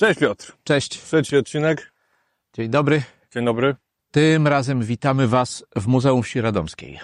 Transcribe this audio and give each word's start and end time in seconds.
Cześć 0.00 0.20
Piotr. 0.20 0.52
Cześć. 0.64 1.02
Trzeci 1.02 1.36
odcinek. 1.36 1.92
Dzień 2.54 2.68
dobry. 2.68 3.02
Dzień 3.34 3.44
dobry. 3.44 3.76
Tym 4.10 4.46
razem 4.46 4.82
witamy 4.82 5.28
Was 5.28 5.64
w 5.76 5.86
Muzeum 5.86 6.22
Wsi 6.22 6.40
Radomskiej. 6.40 7.00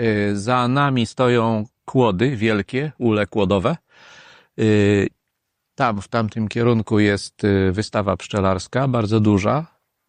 Y, 0.00 0.36
Za 0.36 0.68
nami 0.68 1.06
stoją 1.06 1.64
kłody 1.84 2.36
wielkie, 2.36 2.92
ule 2.98 3.26
kłodowe. 3.26 3.76
Y, 4.58 5.08
Tam, 5.74 6.02
w 6.02 6.08
tamtym 6.08 6.48
kierunku 6.48 6.98
jest 6.98 7.44
y, 7.44 7.72
wystawa 7.72 8.16
pszczelarska, 8.16 8.88
bardzo 8.88 9.20
duża, 9.20 9.66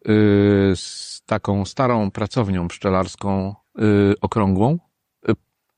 y, 0.08 0.72
z 0.76 1.22
taką 1.26 1.64
starą 1.64 2.10
pracownią 2.10 2.68
pszczelarską 2.68 3.54
y, 3.78 4.14
okrągłą. 4.20 4.78
Y, 5.28 5.32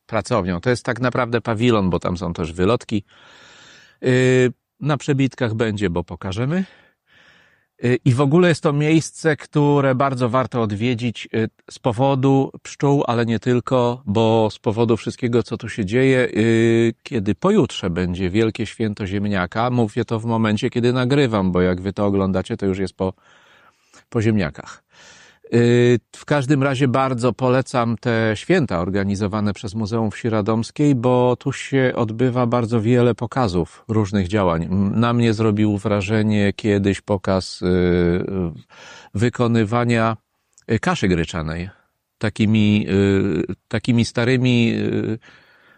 Pracownią. 0.07 0.61
To 0.61 0.71
jest 0.71 0.85
tak 0.85 1.01
naprawdę 1.01 1.41
pawilon, 1.41 1.91
bo 1.91 1.99
tam 1.99 2.17
są 2.17 2.33
też 2.33 2.53
wylotki. 2.53 3.05
Y, 4.05 4.53
Na 4.81 4.97
przebitkach 4.97 5.55
będzie, 5.55 5.91
bo 5.91 6.05
pokażemy. 6.05 6.65
Y, 7.85 7.99
I 8.05 8.15
w 8.15 8.21
ogóle 8.21 8.49
jest 8.49 8.63
to 8.63 8.73
miejsce, 8.73 9.37
które 9.37 9.95
bardzo 9.95 10.29
warto 10.29 10.63
odwiedzić 10.63 11.29
y, 11.35 11.49
z 11.71 11.79
powodu 11.79 12.53
pszczół, 12.63 13.05
ale 13.07 13.27
nie 13.27 13.39
tylko, 13.39 14.03
bo 14.07 14.49
z 14.51 14.59
powodu 14.59 14.97
wszystkiego, 14.97 15.43
co 15.43 15.57
tu 15.57 15.69
się 15.69 15.85
dzieje, 15.85 16.29
y, 16.37 16.95
kiedy 17.03 17.35
pojutrze 17.35 17.91
będzie 17.91 18.31
Wielkie 18.31 18.67
Święto 18.67 19.07
Ziemniaka. 19.07 19.71
Mówię 19.71 20.05
to 20.05 20.21
w 20.21 20.25
momencie, 20.25 20.71
kiedy 20.71 20.93
nagrywam, 20.93 21.53
bo 21.53 21.61
jak 21.61 21.81
wy 21.81 21.93
to 21.93 22.07
oglądacie, 22.07 22.57
to 22.57 22.67
już 22.67 22.79
jest 22.79 22.95
po, 22.95 23.13
po 24.09 24.23
ziemniakach. 24.23 24.85
Y, 25.55 25.99
W 26.17 26.25
każdym 26.25 26.63
razie 26.63 26.89
bardzo 26.89 27.33
polecam 27.33 27.97
te 28.01 28.33
święta 28.35 28.81
organizowane 28.81 29.53
przez 29.53 29.75
Muzeum 29.75 30.11
Wsi 30.11 30.31
Radomskiej, 30.31 30.95
bo 30.95 31.37
tu 31.37 31.53
się 31.53 31.93
odbywa 31.97 32.47
bardzo 32.47 32.81
wiele 32.81 33.15
pokazów 33.15 33.85
różnych 33.89 34.29
działań. 34.29 34.69
Na 34.95 35.13
mnie 35.13 35.33
zrobił 35.33 35.79
wrażenie 35.79 36.53
kiedyś 36.53 37.01
pokaz 37.01 37.63
y, 37.63 38.25
wykonywania 39.15 40.17
y, 40.73 40.79
kaszy 40.79 41.09
gryczanej. 41.09 41.71
Takimi, 42.19 42.87
takimi 43.69 44.05
starymi, 44.05 44.75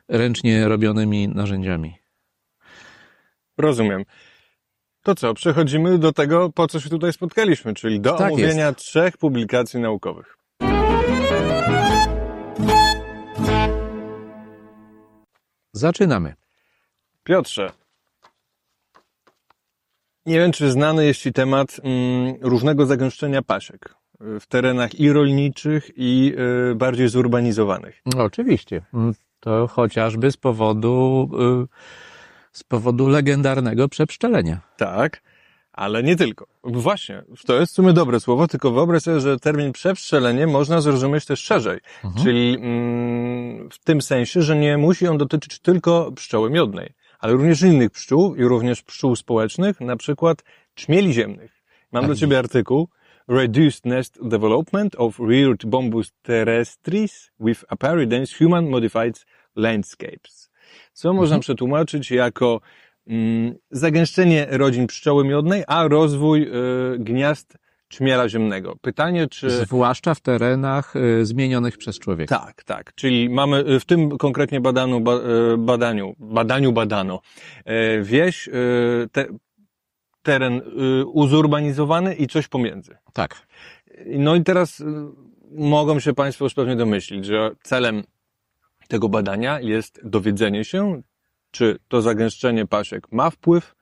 ręcznie 0.08 0.68
robionymi 0.68 1.28
narzędziami. 1.28 1.94
Rozumiem. 3.58 4.04
To 5.02 5.14
co, 5.14 5.34
przechodzimy 5.34 5.98
do 5.98 6.12
tego, 6.12 6.50
po 6.50 6.66
co 6.66 6.80
się 6.80 6.90
tutaj 6.90 7.12
spotkaliśmy, 7.12 7.74
czyli 7.74 8.00
do 8.00 8.12
Tak 8.12 8.26
omówienia 8.26 8.72
trzech 8.72 9.16
publikacji 9.16 9.80
naukowych. 9.80 10.36
Zaczynamy. 15.72 16.34
Piotrze, 17.24 17.72
nie 20.26 20.38
wiem, 20.38 20.52
czy 20.52 20.70
znany 20.70 21.06
jest 21.06 21.20
Ci 21.20 21.32
temat 21.32 21.80
mm, 21.82 22.34
różnego 22.40 22.86
zagęszczenia 22.86 23.42
pasiek 23.42 23.94
y, 24.36 24.40
w 24.40 24.46
terenach 24.46 24.94
i 25.00 25.12
rolniczych, 25.12 25.90
i 25.96 26.34
y, 26.70 26.74
bardziej 26.74 27.08
zurbanizowanych. 27.08 28.02
No, 28.06 28.24
oczywiście. 28.24 28.82
Mm, 28.94 29.14
To 29.40 29.66
chociażby 29.66 30.32
z 30.32 30.36
powodu, 30.36 31.28
y, 31.64 31.66
z 32.52 32.64
powodu 32.64 33.08
legendarnego 33.08 33.88
przepszczelenia. 33.88 34.60
Tak, 34.76 35.22
ale 35.72 36.02
nie 36.02 36.16
tylko. 36.16 36.46
Właśnie, 36.64 37.22
to 37.46 37.60
jest 37.60 37.72
w 37.72 37.74
sumie 37.74 37.92
dobre 37.92 38.20
słowo, 38.20 38.48
tylko 38.48 38.70
wyobraź 38.70 39.02
sobie, 39.02 39.20
że 39.20 39.38
termin 39.38 39.72
przestrzelenie 39.72 40.46
można 40.46 40.80
zrozumieć 40.80 41.26
też 41.26 41.40
szerzej. 41.40 41.80
Czyli 42.22 42.56
mm, 42.60 43.70
w 43.70 43.78
tym 43.78 44.02
sensie, 44.02 44.42
że 44.42 44.56
nie 44.56 44.78
musi 44.78 45.06
on 45.06 45.18
dotyczyć 45.18 45.58
tylko 45.58 46.12
pszczoły 46.12 46.50
miodnej, 46.50 46.94
ale 47.18 47.32
również 47.32 47.62
innych 47.62 47.90
pszczół 47.90 48.34
i 48.34 48.44
również 48.44 48.82
pszczół 48.82 49.16
społecznych, 49.16 49.80
na 49.80 49.96
przykład 49.96 50.42
czmieli 50.74 51.12
ziemnych. 51.12 51.62
Mam 51.92 52.02
Tak 52.02 52.10
do 52.10 52.16
Ciebie 52.16 52.38
artykuł 52.38 52.88
Reduced 53.28 53.86
Nest 53.86 54.28
Development 54.28 54.94
of 54.98 55.18
Reared 55.18 55.66
Bombus 55.66 56.12
terrestris 56.22 57.30
with 57.40 57.64
Apparidance 57.68 58.36
Human 58.38 58.68
Modified 58.68 59.26
Landscapes. 59.56 60.49
Co 61.00 61.12
można 61.12 61.38
przetłumaczyć 61.38 62.10
jako 62.10 62.60
mm, 63.06 63.54
zagęszczenie 63.70 64.46
rodzin 64.50 64.86
pszczoły 64.86 65.24
miodnej, 65.24 65.64
a 65.66 65.88
rozwój 65.88 66.42
y, 66.42 66.98
gniazd 66.98 67.58
czmiela 67.88 68.28
ziemnego. 68.28 68.76
Pytanie, 68.80 69.26
czy... 69.28 69.50
Zwłaszcza 69.50 70.14
w 70.14 70.20
terenach 70.20 70.96
y, 70.96 71.26
zmienionych 71.26 71.78
przez 71.78 71.98
człowieka. 71.98 72.38
Tak, 72.38 72.64
tak. 72.64 72.94
Czyli 72.94 73.30
mamy 73.30 73.58
y, 73.58 73.80
w 73.80 73.84
tym 73.84 74.18
konkretnie 74.18 74.60
badaniu, 74.60 75.00
ba, 75.00 75.12
badaniu, 75.58 76.14
badaniu 76.18 76.72
badano 76.72 77.20
y, 77.58 78.02
wieś, 78.02 78.48
y, 78.48 78.52
te, 79.12 79.26
teren 80.22 80.60
uzurbanizowany 81.06 82.14
i 82.14 82.26
coś 82.26 82.48
pomiędzy. 82.48 82.96
Tak. 83.12 83.46
No 84.06 84.34
i 84.34 84.42
teraz 84.42 84.82
mogą 85.50 86.00
się 86.00 86.14
Państwo 86.14 86.44
już 86.44 86.54
pewnie 86.54 86.76
domyślić, 86.76 87.24
że 87.24 87.50
celem 87.62 88.02
tego 88.90 89.08
badania 89.08 89.60
jest 89.60 90.00
dowiedzenie 90.04 90.64
się, 90.64 91.02
czy 91.50 91.78
to 91.88 92.02
zagęszczenie 92.02 92.66
pasiek 92.66 93.12
ma 93.12 93.30
wpływ, 93.30 93.74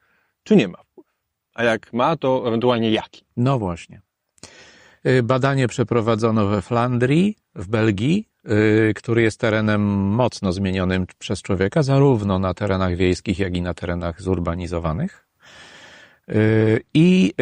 czy 0.43 0.57
nie 0.57 0.69
ma 0.69 0.79
wpływu. 0.83 1.09
A 1.55 1.65
jak 1.65 1.93
ma, 1.93 2.17
to 2.17 2.49
ewentualnie 2.49 2.91
jaki. 2.91 3.25
No 3.37 3.59
właśnie. 3.59 4.01
Y, 5.07 5.23
Badanie 5.23 5.69
przeprowadzono 5.69 6.47
we 6.47 6.63
Flandrii, 6.63 7.37
w 7.55 7.69
Belgii, 7.69 8.29
y, 8.91 8.95
który 8.95 9.23
jest 9.23 9.41
terenem 9.41 9.83
mocno 9.91 10.53
zmienionym 10.53 11.07
przez 11.19 11.43
człowieka, 11.43 11.83
zarówno 11.83 12.39
na 12.39 12.55
terenach 12.55 12.97
wiejskich, 12.97 13.39
jak 13.39 13.57
i 13.57 13.63
na 13.63 13.75
terenach 13.75 14.23
zurbanizowanych. 14.23 15.29
Y, 16.29 16.81
I 16.95 17.35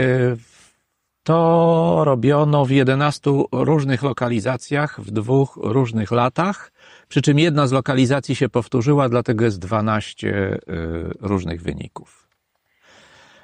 to 1.23 2.03
robiono 2.05 2.65
w 2.65 2.71
11 2.71 3.31
różnych 3.53 4.03
lokalizacjach 4.03 5.01
w 5.01 5.11
dwóch 5.11 5.59
różnych 5.63 6.11
latach, 6.11 6.73
przy 7.09 7.23
czym 7.23 7.39
jedna 7.39 7.67
z 7.67 7.73
lokalizacji 7.73 8.37
się 8.37 8.49
powtórzyła, 8.49 9.09
dlatego 9.09 9.45
jest 9.45 9.59
12 9.59 10.29
y, 10.29 10.61
różnych 11.21 11.63
wyników. 11.63 12.29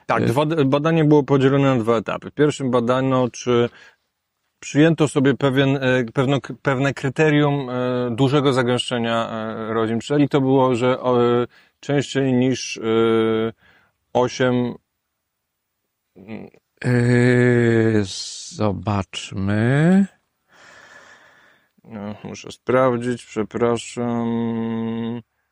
Tak, 0.07 0.25
dwa, 0.25 0.47
badanie 0.47 1.05
było 1.05 1.23
podzielone 1.23 1.77
na 1.77 1.83
dwa 1.83 1.97
etapy. 1.97 2.31
W 2.31 2.35
pierwszym 2.35 2.71
badano, 2.71 3.29
czy 3.31 3.69
przyjęto 4.61 5.09
sobie 5.09 5.35
pewien, 5.35 5.77
e, 5.77 6.05
pewno, 6.15 6.39
pewne 6.63 6.95
kryterium 6.95 7.69
dużego 8.11 8.53
zagęszczenia 8.53 9.31
rodzin 9.69 9.99
pszczeli. 9.99 10.29
To 10.29 10.41
było, 10.41 10.75
że 10.75 10.99
częściej 11.81 12.33
niż 12.33 12.77
e, 12.77 12.83
8 14.13 14.75
Yy, 16.85 18.03
zobaczmy. 18.55 20.07
No, 21.93 22.15
muszę 22.25 22.53
sprawdzić, 22.53 23.25
przepraszam. 23.25 24.27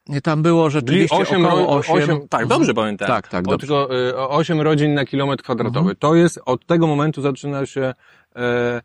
Nie, 0.08 0.20
tam 0.20 0.42
było 0.42 0.70
rzeczywiście 0.70 1.16
8, 1.16 1.46
około 1.46 1.60
ro- 1.60 1.68
8. 1.68 1.94
osiem- 1.96 2.28
tak, 2.28 2.46
dobrze 2.46 2.74
pamiętam. 2.74 3.08
Tak, 3.08 3.28
tak, 3.28 3.44
dobrze. 3.44 3.58
tylko 3.66 3.96
y, 4.08 4.16
o 4.16 4.30
8 4.30 4.60
rodzin 4.60 4.94
na 4.94 5.04
kilometr 5.04 5.42
kwadratowy. 5.42 5.94
To 5.94 6.14
jest, 6.14 6.40
od 6.46 6.66
tego 6.66 6.86
momentu 6.86 7.22
zaczyna 7.22 7.66
się 7.66 7.94
e, 8.36 8.82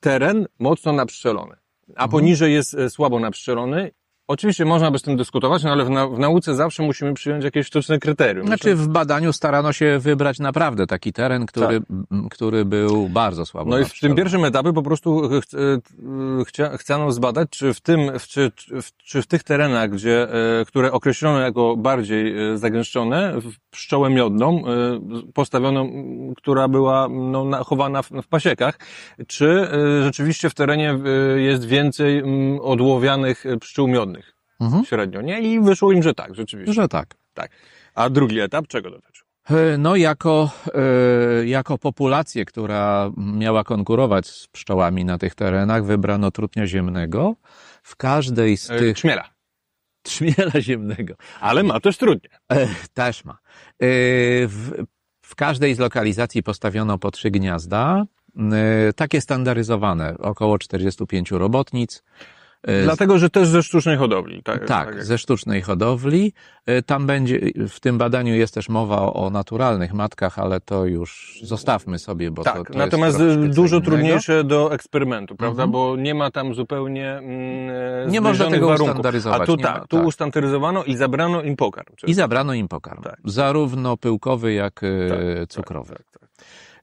teren 0.00 0.46
mocno 0.58 0.92
napszczelony. 0.92 1.56
A 1.96 2.08
poniżej 2.08 2.54
jest 2.54 2.74
e, 2.74 2.90
słabo 2.90 3.20
napszczelony. 3.20 3.90
Oczywiście 4.30 4.64
można 4.64 4.90
by 4.90 4.98
z 4.98 5.02
tym 5.02 5.16
dyskutować, 5.16 5.64
no 5.64 5.70
ale 5.72 5.84
w, 5.84 5.90
na, 5.90 6.06
w 6.06 6.18
nauce 6.18 6.54
zawsze 6.54 6.82
musimy 6.82 7.14
przyjąć 7.14 7.44
jakieś 7.44 7.66
sztuczne 7.66 7.98
kryterium. 7.98 8.46
Znaczy 8.46 8.74
w 8.74 8.88
badaniu 8.88 9.32
starano 9.32 9.72
się 9.72 9.98
wybrać 9.98 10.38
naprawdę 10.38 10.86
taki 10.86 11.12
teren, 11.12 11.46
który, 11.46 11.80
m, 12.10 12.28
który 12.30 12.64
był 12.64 13.08
bardzo 13.08 13.46
słabo 13.46 13.70
Tak. 13.70 13.80
No 13.80 13.86
i 13.86 13.88
w 13.90 14.00
tym 14.00 14.14
pierwszym 14.14 14.44
etapie 14.44 14.72
po 14.72 14.82
prostu 14.82 15.28
ch- 15.28 15.44
ch- 15.50 16.48
chcia, 16.48 16.76
chciano 16.76 17.12
zbadać, 17.12 17.48
czy 17.50 17.74
w 17.74 17.80
tym, 17.80 18.10
czy, 18.28 18.52
w- 18.82 18.96
czy 18.96 19.22
w 19.22 19.26
tych 19.26 19.42
terenach, 19.42 19.90
gdzie, 19.90 20.22
e, 20.60 20.64
które 20.64 20.92
określono 20.92 21.40
jako 21.40 21.76
bardziej 21.76 22.52
e, 22.52 22.58
zagęszczone, 22.58 23.40
w 23.40 23.70
pszczołę 23.70 24.10
miodną, 24.10 24.62
e, 24.66 25.32
postawioną, 25.34 25.92
która 26.36 26.68
była 26.68 27.08
no, 27.10 27.44
na- 27.44 27.64
chowana 27.64 28.02
w, 28.02 28.10
w 28.10 28.28
pasiekach, 28.28 28.78
czy 29.26 29.48
e, 29.48 30.02
rzeczywiście 30.02 30.50
w 30.50 30.54
terenie 30.54 30.90
e, 31.36 31.40
jest 31.40 31.64
więcej 31.64 32.22
odłowianych 32.62 33.46
e, 33.46 33.56
pszczół 33.56 33.88
miodnych 33.88 34.19
Mhm. 34.60 34.84
średnio, 34.84 35.20
nie? 35.22 35.40
I 35.40 35.60
wyszło 35.60 35.92
im, 35.92 36.02
że 36.02 36.14
tak, 36.14 36.34
rzeczywiście. 36.34 36.72
Że 36.72 36.88
tak. 36.88 37.14
Tak. 37.34 37.50
A 37.94 38.10
drugi 38.10 38.40
etap 38.40 38.66
czego 38.66 38.90
dotyczył? 38.90 39.26
E, 39.50 39.78
No, 39.78 39.96
jako, 39.96 40.50
e, 41.40 41.46
jako 41.46 41.78
populację, 41.78 42.44
która 42.44 43.10
miała 43.16 43.64
konkurować 43.64 44.26
z 44.26 44.46
pszczołami 44.48 45.04
na 45.04 45.18
tych 45.18 45.34
terenach, 45.34 45.84
wybrano 45.84 46.30
trutnia 46.30 46.66
ziemnego. 46.66 47.34
W 47.82 47.96
każdej 47.96 48.56
z 48.56 48.70
E, 48.70 48.78
tych 48.78 48.96
Czmiela. 48.96 49.24
trzmiela 50.02 50.60
ziemnego. 50.60 51.14
Ale 51.40 51.62
ma 51.62 51.80
też 51.80 51.96
trudnie. 51.96 52.30
Też 52.94 53.24
ma. 53.24 53.38
W, 54.48 54.84
w 55.22 55.34
każdej 55.34 55.74
z 55.74 55.78
lokalizacji 55.78 56.42
postawiono 56.42 56.98
po 56.98 57.10
trzy 57.10 57.30
gniazda, 57.30 58.04
takie 58.96 59.20
standaryzowane, 59.20 60.14
około 60.18 60.58
45 60.58 61.30
robotnic. 61.30 62.02
E, 62.62 62.82
Dlatego, 62.82 63.18
że 63.18 63.30
też 63.30 63.48
ze 63.48 63.62
sztucznej 63.62 63.96
hodowli. 63.96 64.42
Tak, 64.42 64.66
Tak, 64.66 64.88
jak- 64.94 65.04
ze 65.04 65.18
sztucznej 65.18 65.62
hodowli. 65.62 66.32
E, 66.66 66.82
Tam 66.82 67.06
będzie, 67.06 67.40
w 67.68 67.80
tym 67.80 67.98
badaniu 67.98 68.34
jest 68.34 68.54
też 68.54 68.68
mowa 68.68 69.02
o, 69.02 69.12
o 69.14 69.30
naturalnych 69.30 69.92
matkach, 69.94 70.38
ale 70.38 70.60
to 70.60 70.86
już 70.86 71.38
zostawmy 71.42 71.98
sobie, 71.98 72.30
bo 72.30 72.42
tak. 72.44 72.56
to, 72.56 72.64
to 72.72 72.78
natomiast 72.78 73.18
dużo 73.48 73.80
trudniejsze 73.80 74.44
do 74.44 74.72
eksperymentu, 74.74 75.36
prawda? 75.36 75.62
Mhm. 75.62 75.70
Bo 75.70 75.96
nie 75.96 76.14
ma 76.14 76.30
tam 76.30 76.54
zupełnie 76.54 77.10
mm, 77.12 78.10
Nie 78.10 78.20
można 78.20 78.50
tego 78.50 78.66
warunków. 78.66 78.88
ustandaryzować, 78.88 79.42
A 79.42 79.46
tu 79.46 79.56
tak, 79.56 79.80
ma- 79.80 79.86
tu 79.86 79.96
tak. 79.96 80.06
ustandaryzowano 80.06 80.84
i 80.84 80.96
zabrano 80.96 81.42
im 81.42 81.56
pokarm. 81.56 81.94
I 82.06 82.14
zabrano 82.14 82.54
im 82.54 82.68
pokarm. 82.68 83.02
Tak. 83.02 83.16
Zarówno 83.24 83.96
pyłkowy, 83.96 84.52
jak 84.52 84.80
e, 84.82 85.08
Tak, 85.08 85.48
cukrowy. 85.48 85.94
Tak, 85.94 86.10
tak, 86.20 86.20
tak. 86.20 86.30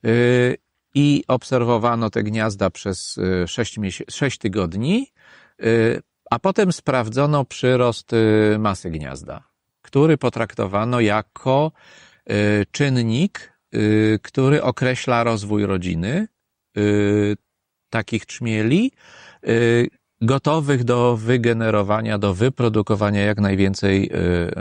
Y, 0.06 0.58
I 0.96 1.24
obserwowano 1.28 2.10
te 2.10 2.24
gniazda 2.24 2.70
przez 2.70 3.20
6, 3.48 3.78
miesię- 3.78 4.06
6 4.12 4.38
tygodni, 4.38 5.08
a 6.32 6.40
potem 6.40 6.72
sprawdzono 6.72 7.46
przyrost 7.46 8.14
y, 8.14 8.56
masy 8.60 8.90
gniazda, 8.90 9.44
który 9.82 10.18
potraktowano 10.18 11.00
jako 11.00 11.72
y, 12.30 12.66
czynnik, 12.72 13.54
y, 13.76 14.20
który 14.24 14.64
określa 14.64 15.24
rozwój 15.24 15.66
rodziny 15.66 16.28
y, 16.78 17.38
takich 17.90 18.26
trzmieli, 18.26 18.92
y, 19.48 19.88
gotowych 20.22 20.84
do 20.84 21.18
wygenerowania, 21.18 22.18
do 22.18 22.34
wyprodukowania 22.34 23.22
jak 23.26 23.40
najwięcej 23.40 24.12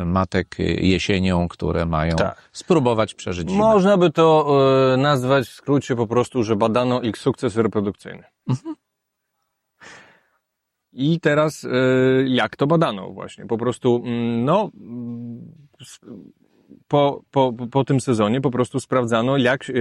y, 0.00 0.04
matek 0.04 0.56
jesienią, 0.80 1.48
które 1.48 1.86
mają 1.86 2.16
Tak. 2.16 2.48
spróbować 2.52 3.14
przeżyć 3.14 3.50
zimę. 3.50 3.58
Można 3.58 3.96
by 3.96 4.10
to 4.10 4.58
nazwać 4.98 5.48
w 5.48 5.52
skrócie 5.52 5.96
po 5.96 6.06
prostu, 6.06 6.42
że 6.42 6.56
badano 6.56 7.00
ich 7.02 7.18
sukces 7.18 7.56
reprodukcyjny. 7.56 8.24
Mhm. 8.48 8.76
I 10.98 11.20
teraz 11.20 11.64
e, 11.64 11.68
jak 12.26 12.56
to 12.56 12.66
badano 12.66 13.10
właśnie? 13.10 13.46
Po 13.46 13.58
prostu, 13.58 14.02
mm, 14.04 14.44
no, 14.44 14.70
mm, 14.80 15.52
po, 16.88 17.22
po, 17.30 17.52
po 17.70 17.84
tym 17.84 18.00
sezonie 18.00 18.40
po 18.40 18.50
prostu 18.50 18.80
sprawdzano, 18.80 19.36
jak, 19.36 19.70
e, 19.70 19.72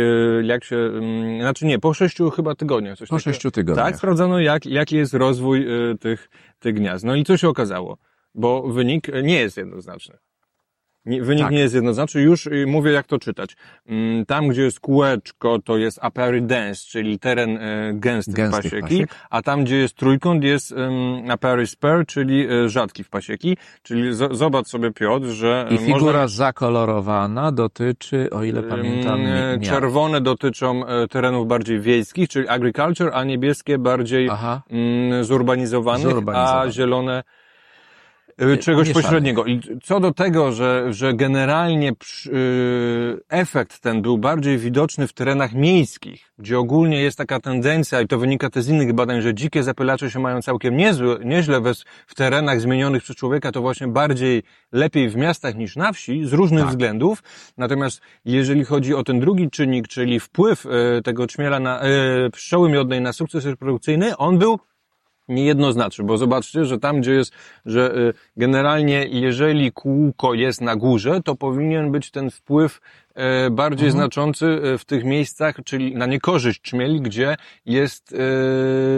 jak 0.44 0.64
się, 0.64 0.76
mm, 0.76 1.42
znaczy 1.42 1.66
nie, 1.66 1.80
po 1.80 1.94
sześciu 1.94 2.30
chyba 2.30 2.56
tygodniach. 2.56 2.98
Coś 2.98 3.10
Po 3.10 3.16
takiego. 3.16 3.34
sześciu 3.34 3.52
tygodniach. 3.52 3.86
Tak, 3.86 3.98
sprawdzano, 3.98 4.40
jak, 4.40 4.66
jaki 4.66 4.96
jest 4.96 5.14
rozwój 5.14 5.68
e, 5.92 5.98
tych, 5.98 6.30
tych 6.60 6.76
gniazd. 6.76 7.06
No 7.06 7.16
i 7.16 7.24
co 7.24 7.38
się 7.38 7.50
okazało? 7.50 7.98
Bo 8.34 8.62
wynik 8.62 9.08
nie 9.24 9.40
jest 9.40 9.58
jednoznaczny. 9.58 10.18
Nie, 11.06 11.22
wynik 11.24 11.44
Tak. 11.44 11.52
nie 11.52 11.60
jest 11.60 11.76
jednoznaczny. 11.76 12.22
Już 12.22 12.48
y, 12.48 12.66
mówię, 12.68 12.92
jak 12.92 13.08
to 13.08 13.20
czytać. 13.20 13.56
Mm, 13.88 14.26
Tam, 14.26 14.48
gdzie 14.48 14.62
jest 14.62 14.80
kółeczko, 14.80 15.60
to 15.60 15.78
jest 15.78 16.00
apary 16.02 16.42
dense, 16.42 16.86
czyli 16.90 17.20
teren 17.20 17.58
e, 17.58 17.92
gęsty, 17.94 18.32
Gęsty 18.34 18.58
w 18.60 18.64
pasieki, 18.64 18.82
pasiek. 18.82 19.10
a 19.30 19.42
tam, 19.42 19.64
gdzie 19.64 19.76
jest 19.78 19.96
trójkąt, 19.96 20.44
jest 20.44 20.72
um, 20.72 21.32
apary 21.32 21.68
spare, 21.68 22.06
czyli 22.06 22.48
e, 22.50 22.70
rzadki 22.70 23.04
w 23.04 23.10
pasieki. 23.10 23.58
Czyli 23.84 24.14
z, 24.16 24.38
zobacz 24.38 24.68
sobie, 24.68 24.92
Piotr, 24.92 25.26
że 25.28 25.68
I 25.72 25.76
e, 25.76 25.78
figura 25.78 26.00
można... 26.22 26.28
zakolorowana 26.28 27.52
dotyczy, 27.52 28.30
o 28.32 28.44
ile 28.44 28.64
pamiętam, 28.64 29.20
mi- 29.22 29.66
Czerwone 29.66 30.22
dotyczą 30.22 30.86
e, 30.88 31.08
terenów 31.08 31.48
bardziej 31.48 31.80
wiejskich, 31.80 32.30
czyli 32.30 32.48
agriculture, 32.48 33.10
a 33.14 33.24
niebieskie 33.24 33.78
bardziej 33.78 34.30
Aha. 34.30 34.62
mm, 34.70 35.24
zurbanizowanych, 35.24 36.04
Zurbanizowanych. 36.10 36.68
a 36.68 36.72
zielone 36.72 37.24
czegoś 38.38 38.88
Mieszane. 38.88 39.04
pośredniego. 39.04 39.46
I 39.46 39.62
co 39.84 40.00
do 40.00 40.14
tego, 40.14 40.52
że, 40.52 40.94
że 40.94 41.14
generalnie 41.14 41.94
przy, 41.94 42.32
y, 42.32 43.20
efekt 43.30 43.80
ten 43.80 44.02
był 44.02 44.18
bardziej 44.18 44.58
widoczny 44.58 45.08
w 45.08 45.14
terenach 45.14 45.54
miejskich, 45.54 46.32
gdzie 46.38 46.60
ogólnie 46.60 47.02
jest 47.02 47.18
taka 47.18 47.40
tendencja, 47.40 48.02
i 48.02 48.08
to 48.08 48.20
wynika 48.20 48.50
też 48.50 48.64
z 48.64 48.70
innych 48.70 48.94
badań, 48.94 49.22
że 49.22 49.34
dzikie 49.34 49.64
zapylacze 49.64 50.12
się 50.12 50.20
mają 50.20 50.42
całkiem 50.42 50.78
niezłe, 50.78 51.18
nieźle 51.26 51.62
we, 51.62 51.72
w 52.08 52.16
terenach 52.16 52.62
zmienionych 52.62 53.04
przez 53.04 53.16
człowieka, 53.16 53.52
to 53.52 53.62
właśnie 53.62 53.88
bardziej 53.88 54.44
lepiej 54.72 55.10
w 55.10 55.16
miastach 55.16 55.56
niż 55.56 55.76
na 55.76 55.92
wsi, 55.94 56.26
z 56.26 56.34
różnych 56.34 56.62
Tak. 56.62 56.70
względów. 56.70 57.24
Natomiast 57.58 58.02
jeżeli 58.26 58.66
chodzi 58.66 58.94
o 58.94 59.04
ten 59.04 59.20
drugi 59.20 59.50
czynnik, 59.50 59.88
czyli 59.88 60.20
wpływ 60.20 60.66
y, 60.66 61.02
tego 61.02 61.28
czmiela 61.28 61.60
na, 61.60 61.86
y, 61.86 62.30
pszczoły 62.30 62.70
miodnej 62.70 63.02
na 63.02 63.14
sukces 63.14 63.46
reprodukcyjny, 63.46 64.18
on 64.18 64.38
był 64.38 64.60
niejednoznaczny, 65.28 66.06
bo 66.06 66.18
zobaczcie, 66.18 66.66
że 66.66 66.80
tam, 66.80 67.02
gdzie 67.02 67.12
jest, 67.14 67.34
że 67.66 67.98
y, 67.98 68.14
generalnie 68.38 69.06
jeżeli 69.10 69.72
kółko 69.72 70.34
jest 70.34 70.62
na 70.62 70.76
górze, 70.76 71.22
to 71.22 71.36
powinien 71.36 71.92
być 71.92 72.12
ten 72.12 72.32
wpływ 72.32 72.82
bardziej 73.52 73.88
Mhm. 73.88 74.02
znaczący 74.02 74.46
e, 74.74 74.78
w 74.78 74.86
tych 74.86 75.04
miejscach, 75.04 75.56
czyli 75.66 75.96
na 75.96 76.06
niekorzyść 76.06 76.62
czmieli, 76.62 77.02
gdzie 77.02 77.36
jest 77.66 78.16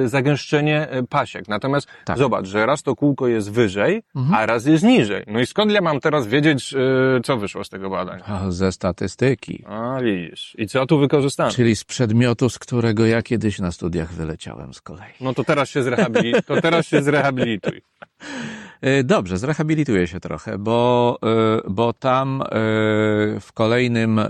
e, 0.05 0.07
zagęszczenie 0.07 0.89
e, 0.89 1.03
pasiek. 1.03 1.47
Natomiast 1.47 1.87
Tak. 2.05 2.17
zobacz, 2.17 2.45
że 2.45 2.65
raz 2.65 2.83
to 2.83 2.95
kółko 2.95 3.27
jest 3.27 3.51
wyżej, 3.51 4.03
Mhm. 4.15 4.35
a 4.35 4.45
raz 4.45 4.65
jest 4.65 4.83
niżej. 4.83 5.23
No 5.27 5.39
i 5.39 5.45
skąd 5.45 5.71
ja 5.71 5.81
mam 5.81 5.99
teraz 5.99 6.27
wiedzieć, 6.27 6.73
e, 6.73 6.77
co 7.23 7.37
wyszło 7.37 7.63
z 7.63 7.69
tego 7.69 7.89
badania? 7.89 8.23
A, 8.25 8.51
Ze 8.51 8.71
statystyki. 8.71 9.63
A, 9.67 9.99
widzisz. 10.01 10.55
I 10.57 10.67
co 10.67 10.85
tu 10.85 10.99
wykorzystano? 10.99 11.51
Czyli 11.51 11.75
z 11.75 11.83
przedmiotu, 11.83 12.49
z 12.49 12.59
którego 12.59 13.05
ja 13.05 13.21
kiedyś 13.21 13.59
na 13.59 13.71
studiach 13.71 14.13
wyleciałem 14.13 14.73
z 14.73 14.81
kolei. 14.81 15.11
No 15.21 15.33
to 15.33 15.43
teraz 15.43 15.69
się 15.69 15.83
zrehabilituj. 15.83 16.43
To 16.43 16.61
teraz 16.61 16.87
się 16.87 17.01
zrehabilituj. 17.03 17.81
E, 18.81 19.03
Dobrze, 19.03 19.37
zrehabilituję 19.37 20.07
się 20.07 20.19
trochę, 20.19 20.57
bo, 20.57 21.19
e, 21.23 21.61
bo 21.69 21.93
tam 21.93 22.41
e, 22.41 22.45
w 23.39 23.49
kolejnym 23.53 24.21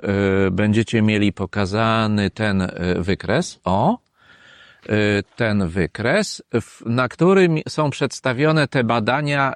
będziecie 0.51 1.01
mieli 1.01 1.33
pokazany 1.33 2.29
ten 2.29 2.67
wykres. 2.99 3.59
O, 3.63 3.97
ten 5.35 5.67
wykres, 5.67 6.43
na 6.85 7.07
którym 7.07 7.57
są 7.67 7.89
przedstawione 7.89 8.67
te 8.67 8.83
badania 8.83 9.53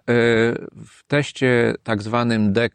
w 0.86 1.04
teście 1.08 1.76
tak 1.84 2.02
zwanym 2.02 2.54
D. 2.54 2.70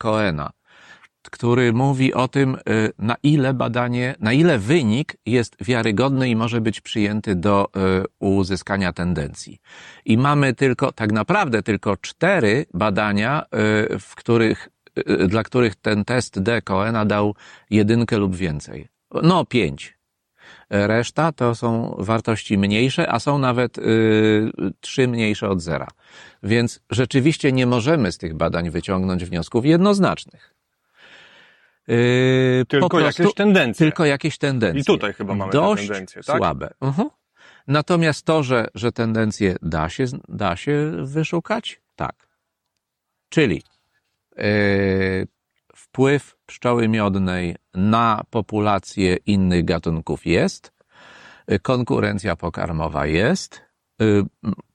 Który 1.30 1.72
mówi 1.72 2.14
o 2.14 2.28
tym, 2.28 2.54
e, 2.54 2.58
na 2.98 3.16
ile 3.22 3.54
badanie, 3.54 4.14
na 4.20 4.32
ile 4.32 4.58
wynik 4.58 5.16
jest 5.26 5.56
wiarygodny 5.60 6.28
i 6.28 6.36
może 6.36 6.60
być 6.60 6.80
przyjęty 6.80 7.34
do 7.34 7.68
e, 7.76 8.04
uzyskania 8.18 8.92
tendencji. 8.92 9.60
I 10.04 10.18
mamy 10.18 10.54
tylko, 10.54 10.92
tak 10.92 11.12
naprawdę 11.12 11.62
tylko 11.62 11.96
cztery 11.96 12.66
badania, 12.74 13.42
y, 13.42 13.98
w 13.98 14.14
których, 14.14 14.68
y, 14.98 15.28
dla 15.28 15.42
których 15.42 15.76
ten 15.76 16.04
test 16.04 16.42
D. 16.42 16.62
Coena 16.62 17.04
dał 17.04 17.34
jedynkę 17.70 18.18
lub 18.18 18.36
więcej. 18.36 18.88
No, 19.22 19.44
pięć. 19.44 19.96
Reszta 20.70 21.32
to 21.32 21.54
są 21.54 21.96
wartości 21.98 22.58
mniejsze, 22.58 23.12
a 23.12 23.20
są 23.20 23.38
nawet 23.38 23.78
y, 23.78 24.50
trzy 24.80 25.08
mniejsze 25.08 25.48
od 25.48 25.60
zera. 25.60 25.88
Więc 26.42 26.80
rzeczywiście 26.90 27.52
nie 27.52 27.66
możemy 27.66 28.12
z 28.12 28.18
tych 28.18 28.34
badań 28.34 28.70
wyciągnąć 28.70 29.24
wniosków 29.24 29.66
jednoznacznych. 29.66 30.55
Y, 31.90 32.64
Tylko 32.68 32.88
prostu, 32.88 33.22
jakieś 33.22 33.34
tendencje. 33.34 33.86
tylko 33.86 34.04
jakieś 34.04 34.38
tendencje. 34.38 34.80
I 34.80 34.84
tutaj 34.84 35.12
chyba 35.12 35.34
mamy 35.34 35.52
Dość 35.52 35.88
tendencje, 35.88 36.22
tak? 36.22 36.36
słabe. 36.36 36.70
Mhm. 36.80 37.08
Natomiast 37.66 38.24
to, 38.24 38.42
że, 38.42 38.68
że 38.74 38.92
tendencje 38.92 39.56
da 39.62 39.88
się, 39.88 40.04
da 40.28 40.56
się 40.56 40.92
wyszukać, 40.98 41.80
tak. 41.96 42.28
Czyli 43.28 43.62
yy, 44.36 44.44
wpływ 45.76 46.36
pszczoły 46.46 46.88
miodnej 46.88 47.56
na 47.74 48.22
populację 48.30 49.16
innych 49.16 49.64
gatunków 49.64 50.26
jest, 50.26 50.72
yy, 51.48 51.58
konkurencja 51.58 52.36
pokarmowa 52.36 53.06
jest, 53.06 53.60
yy, 53.98 54.24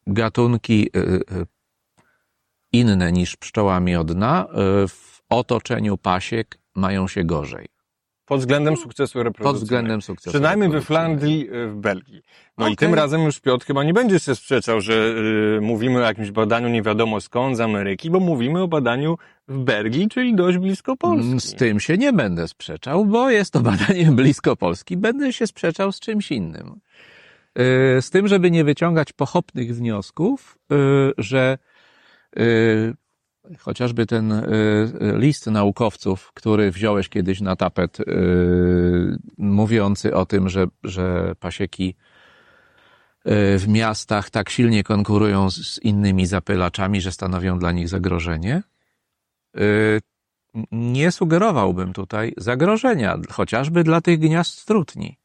gatunki 0.07 0.89
yy, 0.93 1.21
yy, 1.31 1.45
inne 2.71 3.11
niż 3.11 3.37
pszczoła 3.37 3.79
miodna 3.79 4.47
yy, 4.53 4.87
w 4.87 5.21
otoczeniu 5.29 5.97
pasiek 5.97 6.60
mają 6.75 7.07
się 7.07 7.23
gorzej. 7.23 7.67
Pod 8.25 8.39
względem 8.39 8.77
sukcesu 8.77 9.23
reprodukcyjnego. 9.23 9.53
Pod 9.53 9.63
względem 9.63 10.01
sukcesu. 10.01 10.29
Przynajmniej 10.29 10.69
we. 10.69 10.81
Flandrii, 10.81 11.49
y, 11.53 11.67
w 11.67 11.75
Belgii. 11.75 12.21
No 12.57 12.67
i 12.67 12.73
Okej. 12.73 12.77
tym 12.87 12.93
razem 12.93 13.21
już 13.21 13.39
Piotr 13.39 13.65
chyba 13.65 13.83
nie 13.83 13.93
będzie 13.93 14.19
się 14.19 14.35
sprzeczał, 14.35 14.81
że 14.81 14.93
y, 15.57 15.61
mówimy 15.61 15.97
o 15.99 16.01
jakimś 16.01 16.31
badaniu 16.31 16.69
nie 16.69 16.81
wiadomo 16.81 17.21
skąd 17.21 17.57
z 17.57 17.59
Ameryki, 17.59 18.09
bo 18.09 18.19
mówimy 18.19 18.61
o 18.61 18.67
badaniu 18.67 19.17
w 19.47 19.57
Belgii, 19.57 20.09
czyli 20.09 20.35
dość 20.35 20.57
blisko 20.57 20.97
Polski. 20.97 21.39
Z 21.39 21.55
tym 21.55 21.79
się 21.79 21.97
nie 21.97 22.13
będę 22.13 22.47
sprzeczał, 22.47 23.05
bo 23.05 23.29
jest 23.29 23.53
to 23.53 23.59
badanie 23.71 24.05
blisko 24.11 24.55
Polski. 24.55 24.97
Będę 24.97 25.33
się 25.33 25.47
sprzeczał 25.47 25.91
z 25.91 25.99
czymś 25.99 26.31
innym. 26.31 26.79
Yy, 27.55 28.01
Z 28.01 28.09
tym, 28.09 28.27
żeby 28.27 28.51
nie 28.51 28.63
wyciągać 28.63 29.13
pochopnych 29.13 29.75
wniosków, 29.75 30.57
yy, 30.69 31.13
że 31.17 31.57
yy, 32.35 32.93
chociażby 33.59 34.05
ten 34.05 34.29
yy, 34.29 35.19
list 35.19 35.47
naukowców, 35.47 36.31
który 36.33 36.71
wziąłeś 36.71 37.09
kiedyś 37.09 37.41
na 37.41 37.55
tapet, 37.55 37.99
yy, 37.99 39.17
mówiący 39.37 40.15
o 40.15 40.25
tym, 40.25 40.49
że, 40.49 40.67
że 40.83 41.35
pasieki 41.39 41.95
w 43.57 43.65
miastach 43.67 44.29
tak 44.29 44.49
silnie 44.49 44.83
konkurują 44.83 45.51
z, 45.51 45.79
innymi 45.83 46.25
zapylaczami, 46.25 47.01
że 47.01 47.11
stanowią 47.11 47.59
dla 47.59 47.71
nich 47.71 47.89
zagrożenie. 47.89 48.63
Nie 50.71 51.11
sugerowałbym 51.11 51.93
tutaj 51.93 52.33
zagrożenia, 52.37 53.17
chociażby 53.29 53.83
dla 53.83 54.01
tych 54.01 54.19
gniazd 54.19 54.65
trutni. 54.65 55.20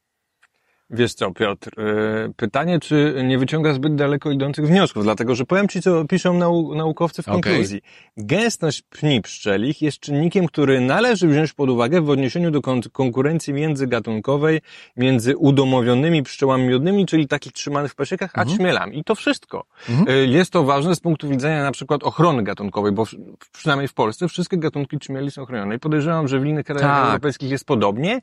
Wiesz 0.91 1.15
co, 1.15 1.31
Piotr, 1.31 1.81
y, 1.81 2.33
pytanie, 2.37 2.81
czy 2.81 3.15
nie 3.25 3.39
wyciąga 3.39 3.73
zbyt 3.73 3.95
daleko 3.95 4.31
idących 4.31 4.67
wniosków, 4.67 5.05
dlatego 5.05 5.35
że 5.35 5.45
powiem 5.45 5.69
Ci, 5.69 5.83
co 5.83 6.05
piszą 6.05 6.35
nau 6.39 6.75
naukowcy 6.75 7.23
w 7.23 7.27
konkluzji. 7.27 7.81
Gęstość 8.17 8.83
pni 8.83 9.23
pszczelich 9.23 9.83
jest 9.83 10.01
czynnikiem, 10.01 10.47
który 10.47 10.81
należy 10.81 11.29
wziąć 11.29 11.53
pod 11.53 11.71
uwagę 11.71 12.01
w 12.01 12.11
odniesieniu 12.11 12.51
do 12.51 12.61
kon 12.63 12.81
konkurencji 12.93 13.53
międzygatunkowej 13.55 14.61
między 14.97 15.37
udomowionymi 15.37 16.23
pszczołami 16.23 16.65
miodnymi, 16.69 17.07
czyli 17.07 17.29
takich 17.29 17.53
trzymanych 17.53 17.93
w 17.93 17.95
pasiekach, 17.95 18.31
a 18.35 18.41
Mhm. 18.41 18.59
ćmielami. 18.59 18.99
I 18.99 19.05
to 19.05 19.15
wszystko. 19.15 19.65
Mhm. 19.89 20.09
Y, 20.19 20.27
Jest 20.27 20.51
to 20.53 20.65
ważne 20.65 20.95
z 20.95 21.01
punktu 21.01 21.29
widzenia 21.29 21.63
na 21.63 21.73
przykład 21.73 22.05
ochrony 22.05 22.43
gatunkowej, 22.43 22.93
bo 22.93 23.05
przynajmniej 23.53 23.89
w 23.89 23.95
Polsce 23.95 24.29
wszystkie 24.29 24.57
gatunki 24.59 24.99
ćmieli 24.99 25.31
są 25.31 25.45
chronione. 25.47 25.75
I 25.75 25.79
podejrzewam, 25.79 26.29
że 26.29 26.41
w 26.41 26.45
innych 26.47 26.67
krajach 26.67 26.83
Tak. 26.83 27.07
europejskich 27.09 27.51
jest 27.51 27.65
podobnie. 27.65 28.21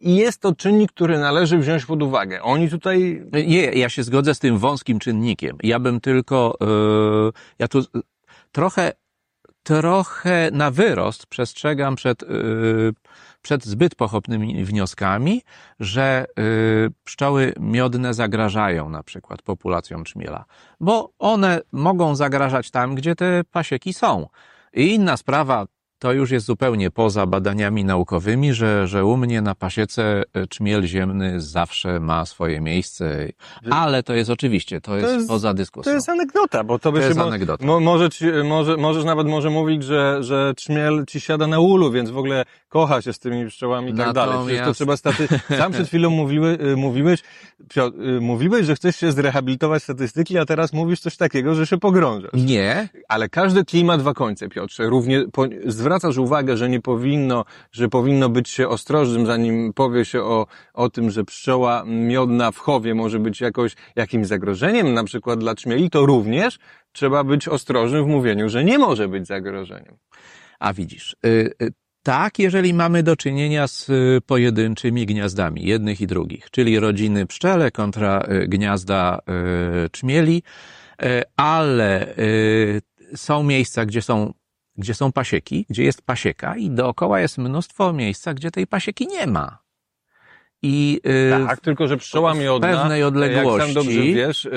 I 0.00 0.16
jest 0.16 0.40
to 0.40 0.54
czynnik, 0.54 0.92
który 0.92 1.18
należy 1.18 1.58
wziąć 1.58 1.86
pod 1.86 2.02
uwagę. 2.02 2.42
Oni 2.42 2.70
tutaj 2.70 3.22
Nie, 3.46 3.62
ja 3.62 3.88
się 3.88 4.02
zgodzę 4.02 4.34
z 4.34 4.38
tym 4.38 4.58
wąskim 4.58 4.98
czynnikiem. 4.98 5.56
Ja 5.62 5.78
bym 5.78 6.00
tylko, 6.00 6.56
yy, 6.60 7.32
ja 7.58 7.68
tu 7.68 7.84
trochę, 8.52 8.92
trochę 9.62 10.50
na 10.52 10.70
wyrost 10.70 11.26
przestrzegam 11.26 11.96
przed, 11.96 12.22
yy, 12.22 12.92
przed 13.42 13.64
zbyt 13.64 13.94
pochopnymi 13.94 14.64
wnioskami, 14.64 15.42
że 15.80 16.26
yy, 16.36 16.90
pszczoły 17.04 17.52
miodne 17.60 18.14
zagrażają 18.14 18.88
na 18.88 19.02
przykład 19.02 19.42
populacjom 19.42 20.04
czmiela, 20.04 20.44
bo 20.80 21.10
one 21.18 21.60
mogą 21.72 22.16
zagrażać 22.16 22.70
tam, 22.70 22.94
gdzie 22.94 23.14
te 23.14 23.44
pasieki 23.50 23.92
są. 23.92 24.28
I 24.74 24.94
inna 24.94 25.16
sprawa, 25.16 25.66
to 25.98 26.12
już 26.12 26.30
jest 26.30 26.46
zupełnie 26.46 26.90
poza 26.90 27.26
badaniami 27.26 27.84
naukowymi, 27.84 28.52
że, 28.54 28.86
że 28.88 29.04
u 29.04 29.16
mnie 29.16 29.42
na 29.42 29.54
pasiece 29.54 30.22
e, 30.34 30.46
czmiel 30.46 30.86
ziemny 30.86 31.40
zawsze 31.40 32.00
ma 32.00 32.26
swoje 32.26 32.60
miejsce, 32.60 33.28
ale 33.70 34.02
to 34.02 34.14
jest 34.14 34.30
oczywiście, 34.30 34.80
to 34.80 34.96
jest, 34.96 35.12
jest- 35.14 35.28
poza 35.28 35.48
To 35.48 35.54
dyskusją. 35.54 35.92
jest 35.92 36.08
anegdota, 36.08 36.64
bo 36.64 36.78
to, 36.78 36.92
by 36.92 36.98
To 36.98 37.02
się 37.02 37.08
jest 37.08 37.20
anegdota. 37.20 37.66
Mo, 37.66 37.80
może, 37.80 38.10
ci, 38.10 38.24
może, 38.44 38.76
możesz 38.76 39.04
nawet 39.04 39.26
może 39.26 39.50
mówić, 39.50 39.84
że, 39.84 40.18
że 40.20 40.52
czmiel 40.56 41.04
ci 41.08 41.20
siada 41.20 41.46
na 41.46 41.60
ulu, 41.60 41.90
więc 41.92 42.10
w 42.10 42.18
ogóle 42.18 42.44
kocha 42.68 43.02
się 43.02 43.12
z 43.12 43.18
tymi 43.18 43.46
pszczołami 43.46 43.90
i 43.90 43.94
tak 43.94 44.12
dalej. 44.12 44.38
Przecież 44.46 44.64
to 44.64 44.74
trzeba 44.74 44.96
staty... 44.96 45.28
Sam 45.58 45.72
przed 45.72 45.88
chwilą 45.88 46.10
mówiły, 46.10 46.58
y, 46.72 46.76
mówiłeś, 46.76 47.22
y, 47.76 48.20
mówiłeś, 48.20 48.66
że 48.66 48.74
chcesz 48.74 48.96
się 48.96 49.12
zrehabilitować 49.12 49.82
statystyki, 49.82 50.38
a 50.38 50.44
teraz 50.44 50.72
mówisz 50.72 51.00
coś 51.00 51.16
takiego, 51.16 51.54
że 51.54 51.66
się 51.66 51.78
pogrążasz. 51.78 52.30
Nie, 52.34 52.88
Ale 53.08 53.28
każdy 53.28 53.64
klej 53.64 53.84
ma 53.84 53.98
dwa 53.98 54.14
końce, 54.14 54.48
Piotrze. 54.48 54.86
Równie 54.86 55.24
po, 55.32 55.44
zwracasz 55.66 56.18
uwagę, 56.18 56.56
że 56.56 56.68
nie 56.68 56.80
powinno, 56.80 57.44
że 57.72 57.88
powinno 57.88 58.28
być 58.28 58.48
się 58.48 58.68
ostrożnym, 58.68 59.26
zanim 59.26 59.72
powie 59.72 60.04
się 60.04 60.22
o, 60.22 60.46
o 60.74 60.90
tym, 60.90 61.10
że 61.10 61.24
pszczoła 61.24 61.84
miodna 61.86 62.50
w 62.50 62.58
chowie 62.58 62.94
może 62.94 63.18
być 63.18 63.40
jakoś, 63.40 63.74
jakimś 63.96 64.26
zagrożeniem, 64.26 64.94
na 64.94 65.04
przykład 65.04 65.38
dla 65.40 65.54
czmieli, 65.54 65.90
to 65.90 66.06
również 66.06 66.58
trzeba 66.92 67.24
być 67.24 67.48
ostrożnym 67.48 68.04
w 68.04 68.08
mówieniu, 68.08 68.48
że 68.48 68.64
nie 68.64 68.78
może 68.78 69.08
być 69.08 69.26
zagrożeniem. 69.26 69.96
a 70.58 70.72
widzisz, 70.72 71.16
y, 71.26 71.52
y, 71.62 71.72
tak, 72.02 72.38
jeżeli 72.38 72.74
mamy 72.74 73.02
do 73.02 73.16
czynienia 73.16 73.66
z 73.68 73.88
y, 73.88 74.20
pojedynczymi 74.26 75.06
gniazdami, 75.06 75.64
jednych 75.64 76.00
i 76.00 76.06
drugich, 76.06 76.50
czyli 76.50 76.80
rodziny 76.80 77.26
pszczele 77.26 77.70
kontra 77.70 78.22
y, 78.42 78.48
gniazda 78.48 79.18
y, 79.86 79.90
czmieli, 79.90 80.42
ale 81.36 82.14
są 83.14 83.42
miejsca, 83.42 83.86
gdzie 83.86 84.02
są, 84.02 84.32
gdzie 84.76 84.94
są 84.94 85.12
pasieki, 85.12 85.66
gdzie 85.70 85.84
jest 85.84 86.02
pasieka 86.02 86.56
i 86.56 86.70
dookoła 86.70 87.20
jest 87.20 87.38
mnóstwo 87.38 87.92
miejsca, 87.92 88.34
gdzie 88.34 88.50
tej 88.50 88.66
pasieki 88.66 89.06
nie 89.06 89.26
ma. 89.26 89.58
I 90.62 91.00
Tak, 91.46 91.60
tylko 91.60 91.88
że 91.88 91.96
pszczoła 91.96 92.34
miodna, 92.34 92.68
pewnej 92.68 93.00
jak 93.00 93.12
sam 93.12 93.14
odległości- 93.14 93.74
dobrze 93.74 94.02
wiesz, 94.02 94.48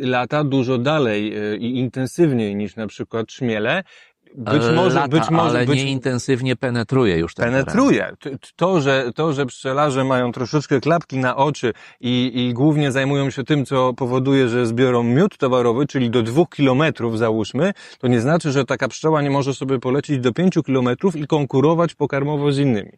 lata 0.00 0.44
dużo 0.44 0.78
dalej 0.78 1.34
i 1.60 1.78
intensywniej 1.78 2.56
niż 2.56 2.76
na 2.76 2.86
przykład 2.86 3.26
czmiele. 3.26 3.84
Być 4.34 4.62
może, 4.76 4.94
lata, 4.96 5.08
być 5.08 5.30
może, 5.30 5.58
ale 5.58 5.66
być, 5.66 5.76
nie 5.76 5.90
intensywnie 5.90 6.56
penetruje 6.56 7.18
już 7.18 7.34
ten 7.34 7.44
teren. 7.44 7.64
penetruje. 7.64 8.12
T- 8.20 8.30
t- 8.30 8.48
To 8.56 8.80
że, 8.80 9.10
to, 9.14 9.32
że 9.32 9.46
pszczelarze 9.46 10.04
mają 10.04 10.32
troszeczkę 10.32 10.80
klapki 10.80 11.18
na 11.18 11.36
oczy 11.36 11.72
i, 12.00 12.32
i 12.34 12.54
głównie 12.54 12.92
zajmują 12.92 13.30
się 13.30 13.44
tym, 13.44 13.66
co 13.66 13.94
powoduje, 13.94 14.48
że 14.48 14.66
zbiorą 14.66 15.02
miód 15.02 15.38
towarowy, 15.38 15.86
czyli 15.86 16.10
do 16.10 16.22
dwóch 16.22 16.48
kilometrów 16.48 17.18
załóżmy, 17.18 17.72
to 17.98 18.08
nie 18.08 18.20
znaczy, 18.20 18.52
że 18.52 18.64
taka 18.64 18.88
pszczoła 18.88 19.22
nie 19.22 19.30
może 19.30 19.54
sobie 19.54 19.78
polecieć 19.78 20.18
do 20.18 20.32
pięciu 20.32 20.62
kilometrów 20.62 21.16
i 21.16 21.26
konkurować 21.26 21.94
pokarmowo 21.94 22.52
z 22.52 22.58
innymi. 22.58 22.92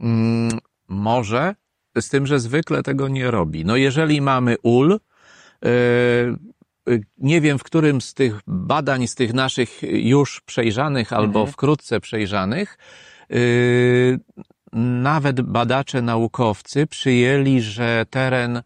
Mm, 0.00 0.58
może, 0.88 1.54
z 2.00 2.08
tym, 2.08 2.26
że 2.26 2.40
zwykle 2.40 2.82
tego 2.82 3.08
nie 3.08 3.30
robi. 3.30 3.64
No 3.64 3.76
jeżeli 3.76 4.20
mamy 4.20 4.56
ul, 4.62 4.98
e, 5.64 5.68
nie 7.18 7.40
wiem 7.40 7.58
w 7.58 7.62
którym 7.62 8.00
z 8.00 8.14
tych 8.14 8.40
badań, 8.46 9.06
z 9.06 9.14
tych 9.14 9.34
naszych 9.34 9.82
już 9.82 10.40
przejrzanych 10.40 11.12
albo 11.12 11.38
Mhm. 11.40 11.52
wkrótce 11.52 12.00
przejrzanych, 12.00 12.78
e, 13.30 13.36
nawet 15.02 15.40
badacze 15.40 16.02
naukowcy 16.02 16.86
przyjęli, 16.86 17.60
że 17.60 18.06
teren 18.10 18.56
e, 18.56 18.62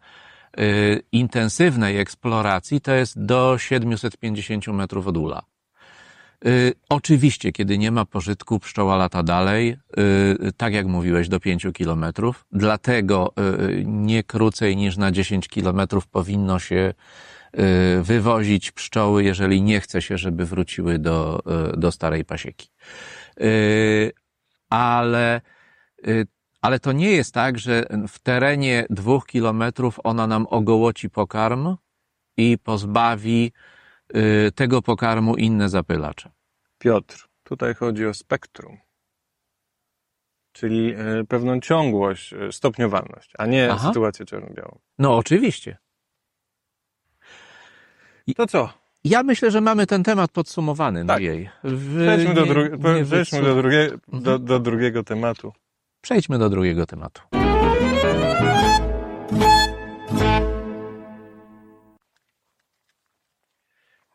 intensywnej 1.11 1.97
eksploracji 1.99 2.81
to 2.81 2.93
jest 2.93 3.25
do 3.25 3.57
750 3.57 4.67
metrów 4.67 5.07
od 5.07 5.17
ula. 5.17 5.41
Y, 6.45 6.73
Oczywiście, 6.89 7.51
kiedy 7.51 7.77
nie 7.77 7.91
ma 7.91 8.05
pożytku, 8.05 8.59
pszczoła 8.59 8.97
lata 8.97 9.23
dalej, 9.23 9.77
y, 10.47 10.53
tak 10.57 10.73
jak 10.73 10.85
mówiłeś, 10.87 11.29
do 11.29 11.39
5 11.39 11.73
kilometrów. 11.73 12.45
Dlatego 12.51 13.33
y, 13.69 13.83
nie 13.85 14.23
krócej 14.23 14.75
niż 14.77 14.97
na 14.97 15.11
10 15.11 15.47
kilometrów 15.47 16.07
powinno 16.07 16.59
się 16.59 16.75
y, 16.75 16.93
wywozić 18.01 18.71
pszczoły, 18.71 19.23
jeżeli 19.23 19.61
nie 19.61 19.79
chce 19.79 20.01
się, 20.01 20.17
żeby 20.17 20.45
wróciły 20.45 20.99
do, 20.99 21.39
y, 21.73 21.77
do 21.77 21.91
starej 21.91 22.25
pasieki. 22.25 22.69
Y, 23.41 24.11
Ale, 24.69 25.41
y, 26.07 26.27
ale 26.61 26.79
to 26.79 26.91
nie 26.91 27.11
jest 27.11 27.33
tak, 27.33 27.59
że 27.59 27.83
w 28.07 28.19
terenie 28.19 28.85
dwóch 28.89 29.25
kilometrów 29.25 29.99
ona 30.03 30.27
nam 30.27 30.47
ogołoci 30.49 31.09
pokarm 31.09 31.75
i 32.37 32.57
pozbawi 32.63 33.51
y, 34.15 34.51
tego 34.55 34.81
pokarmu 34.81 35.35
inne 35.35 35.69
zapylacze. 35.69 36.31
Piotr, 36.77 37.27
tutaj 37.43 37.75
chodzi 37.75 38.05
o 38.05 38.13
spektrum, 38.13 38.77
czyli 40.51 40.95
pewną 41.27 41.59
ciągłość, 41.59 42.33
stopniowalność, 42.51 43.33
a 43.37 43.45
nie 43.45 43.71
Aha. 43.71 43.87
sytuację 43.87 44.25
czarno-białą. 44.25 44.79
No 44.99 45.17
oczywiście. 45.17 45.77
To 48.35 48.47
co? 48.47 48.69
Ja 49.03 49.23
myślę, 49.23 49.51
że 49.51 49.61
mamy 49.61 49.87
ten 49.87 50.03
temat 50.03 50.31
podsumowany. 50.31 51.05
Tak. 51.05 51.21
jej. 51.21 51.49
W- 51.63 52.01
Przejdźmy, 52.03 52.33
do, 52.33 52.45
nie- 52.45 52.51
dru- 52.51 52.71
nie 52.71 52.77
przejdźmy 53.05 53.39
wycu- 53.39 53.43
do, 53.43 53.55
drugie, 53.55 53.83
Mhm. 54.07 54.23
do, 54.23 54.39
do 54.39 54.59
drugiego 54.59 55.03
tematu. 55.03 55.53
Przejdźmy 56.01 56.39
do 56.39 56.49
drugiego 56.49 56.85
tematu. 56.85 57.21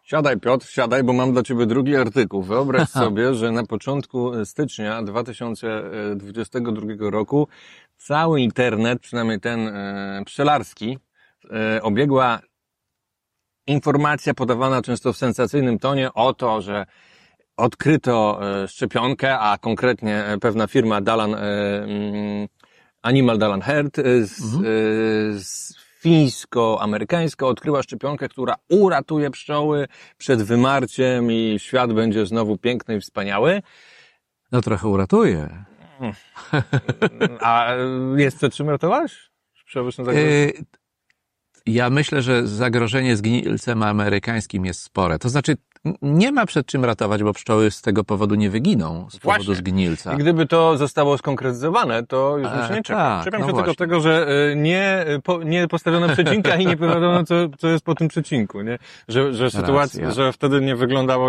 Siadaj 0.05 0.41
Piotr, 0.41 0.67
siadaj, 0.67 1.03
bo 1.05 1.13
mam 1.13 1.33
dla 1.33 1.43
Ciebie 1.43 1.67
drugi 1.67 1.97
artykuł. 1.97 2.43
Wyobraź 2.43 2.89
sobie, 3.05 3.35
że 3.35 3.51
na 3.53 3.67
początku 3.67 4.45
stycznia 4.45 5.03
2022 5.03 7.11
roku 7.11 7.49
cały 7.97 8.41
internet, 8.41 9.01
przynajmniej 9.01 9.41
ten 9.41 9.69
e, 9.69 10.23
pszczelarski, 10.27 10.99
e, 11.51 11.83
obiegła 11.83 12.39
informacja 13.67 14.35
podawana 14.35 14.83
często 14.83 15.13
w 15.13 15.17
sensacyjnym 15.17 15.79
tonie 15.79 16.13
o 16.13 16.35
to, 16.35 16.63
że 16.63 16.87
odkryto 17.57 18.41
e, 18.63 18.69
szczepionkę, 18.69 19.39
a 19.39 19.59
konkretnie 19.59 20.25
e, 20.25 20.39
pewna 20.39 20.67
firma 20.67 21.01
Dalan, 21.01 21.35
e, 21.35 21.39
mm, 21.39 22.49
Animal 23.03 23.39
Dalan 23.39 23.61
Herd 23.61 23.97
z, 24.23 24.43
Mhm. 24.43 24.65
z 25.41 25.75
fińsko-amerykańska 26.01 27.47
odkryła 27.47 27.83
szczepionkę, 27.83 28.29
która 28.29 28.55
uratuje 28.69 29.31
pszczoły 29.31 29.89
przed 30.19 30.43
wymarciem 30.43 31.33
i 31.33 31.59
świat 31.59 31.93
będzie 31.93 32.27
znowu 32.27 32.59
piękny 32.59 32.97
i 32.97 33.01
wspaniały. 33.01 33.63
No 34.53 34.61
trochę 34.61 34.89
uratuje. 34.89 35.65
A 37.41 37.75
jest 38.17 38.39
co 38.39 38.51
czym 38.51 38.71
ratować? 38.71 39.31
Pszczoły 39.67 39.93
są 39.93 40.05
zagrożone? 40.05 40.31
Ja 41.67 41.91
myślę, 41.91 42.23
że 42.23 42.47
zagrożenie 42.47 43.17
zgnilcem 43.17 43.83
amerykańskim 43.83 44.65
jest 44.67 44.83
spore. 44.83 45.19
To 45.19 45.29
znaczy, 45.29 45.57
nie 46.03 46.33
ma 46.33 46.47
przed 46.47 46.67
czym 46.67 46.85
ratować, 46.85 47.23
bo 47.23 47.33
pszczoły 47.33 47.71
z 47.71 47.83
tego 47.83 48.05
powodu 48.05 48.35
nie 48.35 48.51
wyginą, 48.51 49.07
z 49.11 49.19
powodu 49.19 49.45
Właśnie. 49.45 49.55
zgnilca. 49.55 50.15
I 50.15 50.17
gdyby 50.17 50.47
to 50.47 50.77
zostało 50.79 51.19
skonkretyzowane, 51.19 52.07
to 52.07 52.39
już 52.39 52.49
bym 52.49 52.61
E, 52.61 52.69
się 52.69 52.75
nie 52.75 52.83
czepiał. 52.83 52.99
tak, 52.99 53.25
Czepiam 53.25 53.41
no 53.41 53.47
się 53.47 53.53
tylko 53.53 53.65
właśnie. 53.65 53.87
tego, 53.87 54.01
że 54.01 54.27
e, 54.53 54.57
nie, 54.57 54.85
e, 55.07 55.19
po, 55.23 55.43
nie 55.43 55.69
postawiono 55.69 56.09
przecinka 56.09 56.57
i 56.57 56.67
nie 56.67 56.77
powiedziano, 56.77 57.25
co, 57.25 57.35
co 57.59 57.69
jest 57.69 57.85
po 57.85 57.95
tym 57.95 58.09
przecinku, 58.09 58.63
nie? 58.63 58.79
Że, 59.09 59.35
że 59.35 59.51
sytuacja, 59.51 60.05
Racja. 60.07 60.11
że 60.25 60.33
wtedy 60.33 60.61
nie 60.61 60.77
wyglądało, 60.77 61.29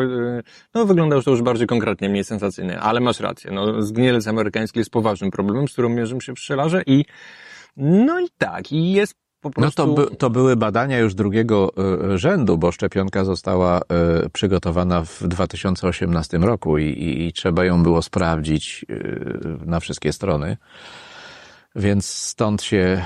no 0.73 0.85
wyglądało 0.85 1.21
to 1.21 1.31
już 1.31 1.41
bardziej 1.41 1.67
konkretnie, 1.67 2.09
mniej 2.09 2.23
sensacyjnie, 2.23 2.79
ale 2.79 2.99
masz 2.99 3.19
rację, 3.19 3.51
no 3.51 3.81
zgnielec 3.81 4.27
amerykański 4.27 4.79
jest 4.79 4.91
poważnym 4.91 5.31
problemem, 5.31 5.67
z 5.67 5.73
którym 5.73 5.95
mierzą 5.95 6.19
się 6.19 6.33
pszczelarze 6.33 6.81
i 6.85 7.05
No 7.77 8.19
i 8.19 8.27
tak, 8.37 8.71
i 8.71 8.91
jest 8.91 9.15
po 9.49 9.61
No 9.61 9.61
prostu... 9.61 9.95
to, 9.95 10.09
by, 10.09 10.15
to 10.15 10.29
były 10.29 10.55
badania 10.55 10.99
już 10.99 11.15
drugiego 11.15 11.71
e, 12.13 12.17
rzędu, 12.17 12.57
bo 12.57 12.71
szczepionka 12.71 13.23
została 13.25 13.79
e, 13.79 14.29
przygotowana 14.29 15.03
w 15.05 15.27
2018 15.27 16.37
roku 16.37 16.77
i, 16.77 16.83
i, 16.85 17.27
i 17.27 17.33
trzeba 17.33 17.65
ją 17.65 17.83
było 17.83 18.01
sprawdzić 18.01 18.85
e, 18.89 18.95
na 19.65 19.79
wszystkie 19.79 20.13
strony. 20.13 20.57
Więc 21.75 22.05
stąd 22.05 22.61
się 22.63 23.05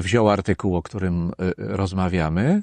wziął 0.00 0.30
artykuł, 0.30 0.76
o 0.76 0.82
którym 0.82 1.32
rozmawiamy. 1.56 2.62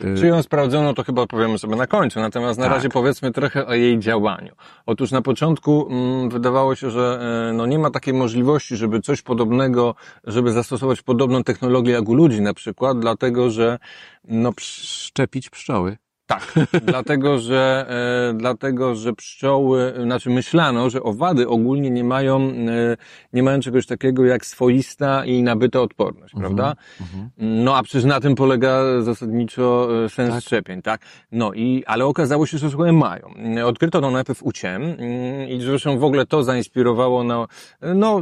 E, 0.00 0.14
Czy 0.14 0.26
ją 0.26 0.42
sprawdzono, 0.42 0.94
to 0.94 1.04
chyba 1.04 1.26
powiemy 1.26 1.58
sobie 1.58 1.76
na 1.76 1.86
końcu. 1.86 2.20
Natomiast 2.20 2.58
na 2.58 2.64
Tak. 2.64 2.74
razie 2.74 2.88
powiedzmy 2.88 3.32
trochę 3.32 3.66
o 3.66 3.74
jej 3.74 3.98
działaniu. 3.98 4.54
Otóż 4.86 5.10
na 5.10 5.22
początku 5.22 5.88
mm, 5.90 6.30
wydawało 6.30 6.74
się, 6.74 6.90
że 6.90 7.20
e, 7.50 7.52
no, 7.52 7.66
nie 7.66 7.78
ma 7.78 7.90
takiej 7.90 8.14
możliwości, 8.14 8.76
żeby 8.76 9.00
coś 9.00 9.22
podobnego, 9.22 9.94
żeby 10.24 10.52
zastosować 10.52 11.02
podobną 11.02 11.44
technologię 11.44 11.92
jak 11.92 12.08
u 12.08 12.14
ludzi 12.14 12.40
na 12.42 12.54
przykład, 12.54 12.98
dlatego 12.98 13.50
że 13.50 13.78
no, 14.24 14.52
Szczepić 14.58 15.50
pszczoły. 15.50 15.96
Tak, 16.26 16.54
dlatego 16.86 17.38
że, 17.38 17.86
e, 18.30 18.34
dlatego, 18.34 18.94
że 18.94 19.12
pszczoły, 19.12 19.94
znaczy 20.02 20.30
myślano, 20.30 20.90
że 20.90 21.02
owady 21.02 21.48
ogólnie 21.48 21.90
nie 21.90 22.04
mają, 22.04 22.40
e, 22.40 22.96
nie 23.32 23.42
mają 23.42 23.60
czegoś 23.60 23.86
takiego 23.86 24.24
jak 24.24 24.46
swoista 24.46 25.24
i 25.24 25.42
nabyta 25.42 25.80
odporność, 25.80 26.34
prawda? 26.34 26.74
Mhm. 27.00 27.30
No 27.64 27.76
a 27.76 27.82
przecież 27.82 28.04
na 28.04 28.20
tym 28.20 28.34
polega 28.34 29.02
zasadniczo 29.02 29.88
e, 30.04 30.08
sens 30.08 30.34
Tak. 30.34 30.42
szczepień, 30.42 30.82
tak? 30.82 31.00
No 31.32 31.52
i, 31.52 31.84
ale 31.86 32.04
okazało 32.04 32.46
się, 32.46 32.58
że 32.58 32.70
słuchaj, 32.70 32.92
mają. 32.92 33.34
Mm, 33.36 33.66
Odkryto 33.66 34.00
to 34.00 34.10
najpierw 34.10 34.42
u 34.42 34.52
ciem 34.52 34.82
mm, 34.82 35.48
i 35.48 35.60
zresztą 35.60 35.98
w 35.98 36.04
ogóle 36.04 36.26
to 36.26 36.42
zainspirowało 36.42 37.24
na, 37.24 37.46
no, 37.94 38.20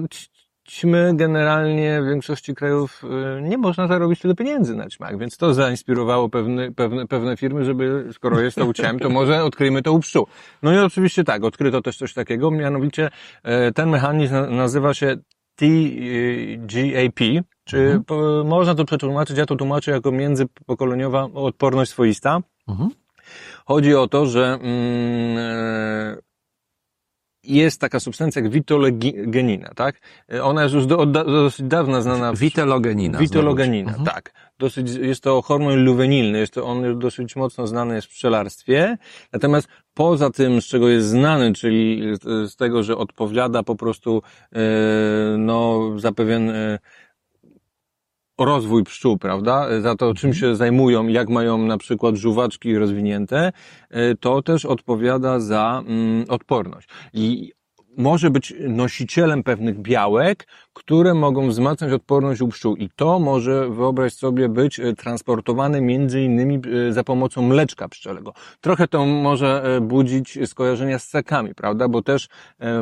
ćmy 0.69 1.12
generalnie 1.16 2.02
w 2.02 2.07
większości 2.09 2.54
krajów 2.54 3.02
e, 3.38 3.42
nie 3.42 3.59
można 3.59 3.87
zarobić 3.87 4.21
tyle 4.21 4.35
pieniędzy 4.35 4.76
na 4.76 4.88
ćmach, 4.88 5.19
więc 5.19 5.37
to 5.37 5.54
zainspirowało 5.54 6.28
pewne, 6.28 6.73
pewne, 6.73 7.07
pewne 7.07 7.37
firmy, 7.37 7.64
żeby 7.64 8.09
skoro 8.12 8.40
jest 8.40 8.57
to 8.57 8.64
u 8.66 8.73
ciem, 8.73 8.99
to 8.99 9.09
może 9.11 9.45
odkryjmy 9.45 9.83
to 9.83 9.92
u 9.92 9.99
pszczół. 10.00 10.26
No 10.62 10.73
i 10.73 10.78
oczywiście 10.78 11.25
tak, 11.25 11.45
odkryto 11.45 11.83
też 11.83 11.97
coś 11.97 12.14
takiego, 12.14 12.50
mianowicie 12.50 13.11
e, 13.42 13.73
ten 13.73 13.88
mechanizm 13.90 14.35
na- 14.35 14.47
nazywa 14.47 14.95
się 14.95 15.16
TGAP, 15.57 17.21
czy 17.64 17.78
Mhm. 17.78 18.04
po, 18.04 18.45
można 18.47 18.75
to 18.75 18.85
przetłumaczyć, 18.85 19.38
ja 19.38 19.47
to 19.47 19.57
tłumaczę 19.57 19.90
jako 19.90 20.12
międzypokoleniowa 20.12 21.28
odporność 21.35 21.90
swoista. 21.90 22.40
Mhm. 22.69 22.90
Chodzi 23.66 23.95
o 23.95 24.09
to, 24.09 24.26
że 24.26 24.45
mm, 24.47 25.38
e, 25.38 26.16
jest 27.44 27.80
taka 27.80 28.00
substancja 28.00 28.42
jak 28.42 28.50
witolegenina, 28.52 29.70
tak? 29.76 30.00
Ona 30.42 30.62
jest 30.62 30.75
już 30.75 30.87
do, 30.87 31.06
dosyć 31.06 31.66
dawna 31.66 32.00
znana. 32.02 32.32
Witologenina, 32.34 33.18
znowu. 33.18 33.25
Mhm. 33.90 34.06
tak. 34.06 34.32
Dosyć, 34.58 34.90
jest 34.94 35.22
to 35.22 35.42
hormon 35.42 35.84
luwenilny, 35.84 36.38
jest 36.38 36.54
to, 36.54 36.64
on 36.66 36.82
już 36.84 36.96
dosyć 36.96 37.37
mocno 37.37 37.66
znany 37.66 37.94
jest 37.94 38.06
w 38.06 38.11
pszczelarstwie. 38.11 38.96
Natomiast 39.32 39.68
poza 39.94 40.30
tym, 40.30 40.61
z 40.62 40.64
czego 40.66 40.88
jest 40.88 41.06
znany, 41.08 41.52
czyli 41.52 42.02
z- 42.16 42.52
z 42.52 42.56
tego, 42.56 42.82
że 42.82 42.96
odpowiada 42.96 43.62
po 43.62 43.76
prostu, 43.76 44.22
e, 44.52 44.58
no, 45.38 45.80
za 45.99 46.12
pewien, 46.12 46.50
e, 46.50 46.78
rozwój 48.38 48.84
pszczół, 48.84 49.18
prawda? 49.18 49.80
Za 49.80 49.96
to, 49.96 50.14
czym 50.14 50.34
się 50.34 50.56
zajmują, 50.56 51.08
jak 51.08 51.28
mają 51.28 51.58
na 51.58 51.78
przykład 51.78 52.16
żuwaczki 52.16 52.78
rozwinięte, 52.78 53.52
e, 53.90 54.14
to 54.14 54.42
też 54.42 54.64
odpowiada 54.64 55.40
za 55.40 55.82
mm, 55.86 56.24
odporność. 56.28 56.88
I 57.12 57.52
może 57.96 58.30
być 58.30 58.54
nosicielem 58.68 59.42
pewnych 59.42 59.78
białek, 59.78 60.46
które 60.74 61.14
mogą 61.14 61.48
wzmacniać 61.48 61.92
odporność 61.92 62.40
u 62.40 62.48
pszczół. 62.48 62.76
I 62.76 62.88
to 62.96 63.18
może, 63.18 63.70
wyobraź 63.70 64.14
sobie, 64.14 64.48
być 64.48 64.80
e, 64.80 64.92
transportowane 64.92 65.80
między 65.80 66.22
innymi 66.22 66.60
e, 66.88 66.92
za 66.92 67.04
pomocą 67.04 67.42
mleczka 67.42 67.88
pszczelego. 67.88 68.32
Trochę 68.60 68.88
to 68.88 69.06
może 69.06 69.62
e, 69.76 69.80
budzić 69.80 70.38
skojarzenia 70.46 70.98
z 70.98 71.02
ssakami, 71.04 71.54
prawda? 71.54 71.88
Bo 71.88 72.02
też 72.02 72.28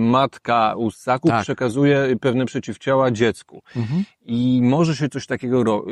matka 0.00 0.74
u 0.76 0.90
ssaków 0.90 1.30
Tak. 1.30 1.42
przekazuje 1.42 2.16
pewne 2.20 2.46
przeciwciała 2.46 3.10
dziecku. 3.10 3.62
Mhm. 3.76 4.04
I 4.26 4.60
może 4.62 4.96
się 4.96 5.08
coś 5.08 5.26
takiego, 5.26 5.84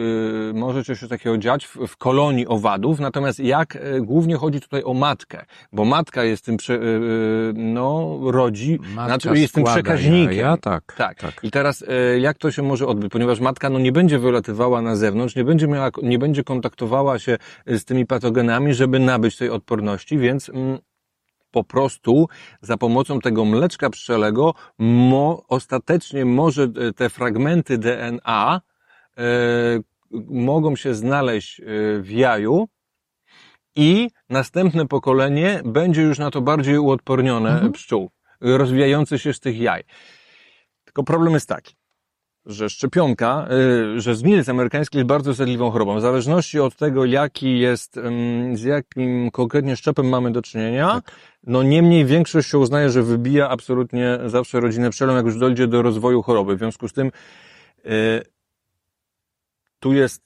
może 0.54 0.84
coś 0.84 1.08
takiego 1.08 1.38
dziać 1.38 1.66
w, 1.66 1.76
w 1.86 1.96
kolonii 1.96 2.46
owadów, 2.46 3.00
natomiast 3.00 3.40
jak 3.40 3.78
głównie 4.00 4.36
chodzi 4.36 4.60
tutaj 4.60 4.82
o 4.84 4.94
matkę, 4.94 5.44
bo 5.72 5.84
matka 5.84 6.24
jest 6.24 6.44
tym, 6.44 6.56
no, 7.54 8.18
rodzi, 8.24 8.78
Matka 8.94 9.04
znaczy 9.18 9.40
jest 9.40 9.54
tym 9.54 9.64
przekaźnikiem. 9.64 10.32
jaja, 10.32 10.56
tak, 10.56 10.94
Tak. 10.96 11.18
tak. 11.18 11.34
I 11.42 11.50
teraz 11.50 11.84
jak 12.18 12.38
to 12.38 12.50
się 12.50 12.62
może 12.62 12.86
odbyć? 12.86 13.12
Ponieważ 13.12 13.40
matka 13.40 13.70
no, 13.70 13.78
nie 13.78 13.92
będzie 13.92 14.18
wylatywała 14.18 14.82
na 14.82 14.96
zewnątrz, 14.96 15.36
nie 15.36 15.44
będzie, 15.44 15.68
miała, 15.68 15.90
nie 16.02 16.18
będzie 16.18 16.44
kontaktowała 16.44 17.18
się 17.18 17.38
z 17.66 17.84
tymi 17.84 18.06
patogenami, 18.06 18.74
żeby 18.74 18.98
nabyć 18.98 19.36
tej 19.36 19.50
odporności, 19.50 20.18
więc 20.18 20.48
mm, 20.48 20.78
po 21.50 21.64
prostu 21.64 22.28
za 22.62 22.76
pomocą 22.76 23.20
tego 23.20 23.44
mleczka 23.44 23.90
pszczelego 23.90 24.54
mo, 24.78 25.44
ostatecznie 25.48 26.24
może 26.24 26.62
e, 26.62 26.92
te 26.92 27.08
fragmenty 27.08 27.78
DNA 27.78 28.60
e, 29.18 29.22
mogą 30.30 30.76
się 30.76 30.94
znaleźć 30.94 31.60
e, 31.60 31.64
w 32.00 32.10
jaju 32.10 32.68
i 33.76 34.10
następne 34.28 34.86
pokolenie 34.86 35.60
będzie 35.64 36.02
już 36.02 36.18
na 36.18 36.30
to 36.30 36.40
bardziej 36.40 36.78
uodpornione 36.78 37.50
Mhm. 37.50 37.72
pszczół, 37.72 38.10
rozwijający 38.40 39.18
się 39.18 39.32
z 39.32 39.40
tych 39.40 39.60
jaj. 39.60 39.84
Tylko 40.84 41.02
problem 41.02 41.34
jest 41.34 41.48
taki, 41.48 41.74
że 42.48 42.70
szczepionka, 42.70 43.48
y, 43.96 44.00
że 44.00 44.14
zgnilec 44.14 44.48
amerykański 44.48 44.98
jest 44.98 45.08
bardzo 45.08 45.32
zjadliwą 45.32 45.70
chorobą. 45.70 45.98
W 45.98 46.00
zależności 46.00 46.60
od 46.60 46.76
tego, 46.76 47.04
jaki 47.04 47.58
jest, 47.58 48.00
z 48.54 48.62
jakim 48.62 49.30
konkretnie 49.30 49.76
szczepem 49.76 50.08
mamy 50.08 50.32
do 50.32 50.42
czynienia, 50.42 51.02
no 51.46 51.62
niemniej 51.62 52.04
większość 52.04 52.50
się 52.50 52.58
uznaje, 52.58 52.90
że 52.90 53.02
wybija 53.02 53.48
absolutnie 53.48 54.18
zawsze 54.26 54.60
rodzinę 54.60 54.90
pszczelą, 54.90 55.16
jak 55.16 55.24
już 55.24 55.38
dojdzie 55.38 55.66
do 55.66 55.82
rozwoju 55.82 56.22
choroby. 56.22 56.56
W 56.56 56.58
związku 56.58 56.88
z 56.88 56.92
tym 56.92 57.10
y, 57.86 58.22
tu 59.78 59.92
jest 59.92 60.22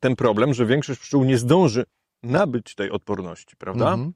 ten 0.00 0.16
problem, 0.16 0.54
że 0.54 0.66
większość 0.66 1.00
pszczół 1.00 1.24
nie 1.24 1.38
zdąży 1.38 1.84
nabyć 2.22 2.74
tej 2.74 2.90
odporności, 2.90 3.56
prawda? 3.56 3.92
Mhm. 3.92 4.12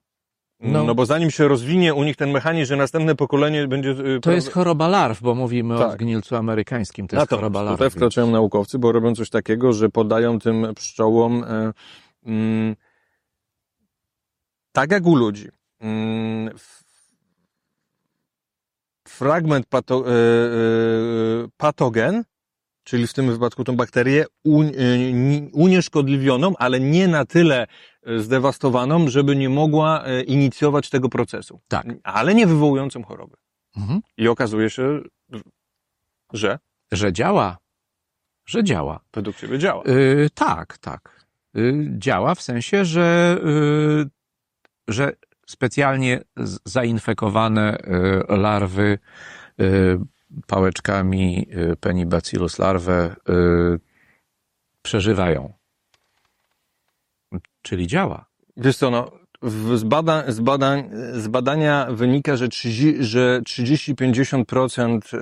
No. 0.63 0.85
No. 0.85 0.95
bo 0.95 1.07
zanim 1.07 1.31
się 1.31 1.49
rozwinie 1.49 1.95
u 1.95 2.03
nich 2.05 2.17
ten 2.17 2.31
mechanizm, 2.31 2.69
że 2.69 2.77
następne 2.77 3.15
pokolenie 3.15 3.69
będzie... 3.69 3.91
y, 3.91 4.21
To 4.21 4.33
jest 4.33 4.53
choroba 4.53 4.89
larw, 4.89 5.23
bo 5.23 5.35
mówimy 5.35 5.75
o 5.75 5.79
Tak. 5.79 5.93
zgnilcu 5.93 6.37
amerykańskim. 6.37 7.09
To 7.09 7.17
jest 7.17 7.23
Natomiast 7.23 7.41
choroba 7.41 7.63
larw. 7.63 7.77
tutaj 7.79 7.91
wkraczają 7.91 8.31
naukowcy, 8.31 8.79
bo 8.79 8.93
robią 8.93 9.15
coś 9.15 9.31
takiego, 9.31 9.73
że 9.73 9.89
podają 9.89 10.39
tym 10.39 10.67
pszczołom 10.75 11.45
e, 11.45 11.73
mm, 12.27 12.77
tak 14.73 14.91
jak 14.91 15.07
u 15.07 15.17
ludzi. 15.17 15.49
Mm, 15.81 16.51
fragment 19.09 19.67
pato, 19.67 20.05
e, 20.07 20.11
e, 20.11 20.13
patogen, 21.57 22.25
czyli 22.85 23.07
w 23.07 23.13
tym 23.13 23.33
wypadku 23.33 23.65
tą 23.65 23.77
bakterię, 23.77 24.25
ni- 25.13 25.51
unieszkodliwioną, 25.53 26.55
ale 26.59 26.81
nie 26.81 27.09
na 27.09 27.25
tyle 27.25 27.67
e, 28.03 28.19
zdewastowaną, 28.19 29.09
żeby 29.09 29.37
nie 29.37 29.49
mogła 29.49 30.05
e, 30.05 30.23
inicjować 30.23 30.91
tego 30.91 31.09
procesu. 31.09 31.61
Tak. 31.69 31.87
Ale 32.05 32.35
nie 32.35 32.47
wywołującą 32.47 33.03
choroby. 33.05 33.37
Mhm. 33.77 34.01
I 34.17 34.29
okazuje 34.29 34.71
się, 34.71 35.01
że 36.33 36.59
Że 36.93 37.13
działa. 37.13 37.59
Że 38.47 38.65
działa. 38.65 39.01
według 39.15 39.37
Ciebie 39.37 39.59
działa. 39.59 39.85
Y, 39.87 40.31
tak, 40.35 40.79
tak. 40.79 41.27
Y, 41.57 41.89
działa 41.99 42.35
w 42.35 42.43
sensie, 42.43 42.85
że, 42.85 43.39
y, 43.45 44.11
że 44.89 45.13
specjalnie 45.47 46.21
zainfekowane 46.65 47.79
y, 47.79 48.37
larwy 48.37 48.99
y, 49.61 49.99
pałeczkami 50.47 51.47
y, 51.73 51.77
Penibacillus 51.77 52.59
larvae 52.59 53.17
y, 53.29 53.81
przeżywają. 54.83 55.53
Czyli 57.63 57.87
działa. 57.87 58.27
Wiesz 58.57 58.77
co, 58.77 58.91
no, 58.91 59.11
z, 59.75 59.85
badań, 59.85 60.33
z, 60.33 60.41
badań, 60.41 60.91
z 61.13 61.29
badania 61.29 61.87
wynika, 61.91 62.37
że 62.37 62.49
30, 62.49 63.05
że 63.05 63.41
30-50% 63.45 65.17
e, 65.17 65.21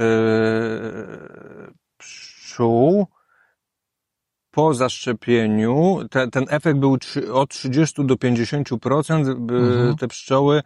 pszczół 1.98 3.06
po 4.50 4.74
zaszczepieniu, 4.74 5.98
te, 6.10 6.28
ten 6.28 6.44
efekt 6.48 6.78
był 6.78 6.96
od 7.32 7.50
30 7.50 8.06
do 8.06 8.14
50%, 8.14 9.34
by 9.34 9.54
Mhm. 9.54 9.96
te 9.96 10.08
pszczoły 10.08 10.62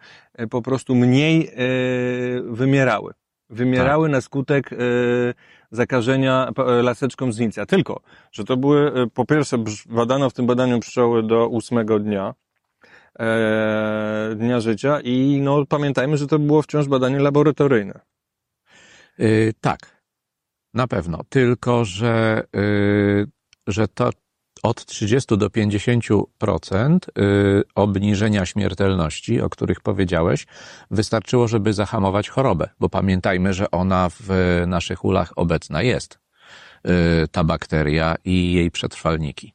po 0.49 0.61
prostu 0.61 0.95
mniej 0.95 1.47
e, 1.47 1.53
wymierały. 3.53 3.79
Wymierały 3.79 4.09
na 4.09 4.21
skutek 4.21 4.73
e, 4.73 4.77
zakażenia 5.71 6.51
e, 6.57 6.81
laseczką 6.81 7.31
z 7.31 7.39
Nica. 7.39 7.65
Tylko, 7.65 8.01
że 8.31 8.43
to 8.43 8.57
były, 8.57 8.93
e, 8.93 9.07
po 9.07 9.25
pierwsze, 9.25 9.57
badano 9.85 10.29
w 10.29 10.33
tym 10.33 10.45
badaniu 10.45 10.79
pszczoły 10.79 11.23
do 11.23 11.47
ósmego 11.47 11.99
dnia, 11.99 12.33
e, 13.19 14.35
dnia 14.35 14.59
życia 14.59 14.99
i 15.03 15.41
no 15.41 15.65
pamiętajmy, 15.65 16.17
że 16.17 16.27
to 16.27 16.39
było 16.39 16.61
wciąż 16.61 16.87
badanie 16.87 17.19
laboratoryjne. 17.19 17.99
Y, 19.19 19.53
tak. 19.61 20.03
na 20.73 20.87
pewno. 20.87 21.19
Tylko, 21.29 21.85
że, 21.85 22.43
y, 22.55 23.27
że 23.67 23.87
to 23.87 24.09
od 24.63 24.85
30 24.85 25.37
do 25.37 25.49
50% 25.49 26.97
y, 27.19 27.63
obniżenia 27.75 28.45
śmiertelności, 28.45 29.41
o 29.41 29.49
których 29.49 29.81
powiedziałeś, 29.81 30.45
wystarczyło, 30.91 31.47
żeby 31.47 31.73
zahamować 31.73 32.29
chorobę, 32.29 32.69
bo 32.79 32.89
pamiętajmy, 32.89 33.53
że 33.53 33.71
ona 33.71 34.09
w 34.09 34.29
naszych 34.67 35.05
ulach 35.05 35.33
obecna 35.35 35.81
jest, 35.81 36.19
y, 36.87 37.27
ta 37.27 37.43
bakteria 37.43 38.15
i 38.25 38.53
jej 38.53 38.71
przetrwalniki. 38.71 39.53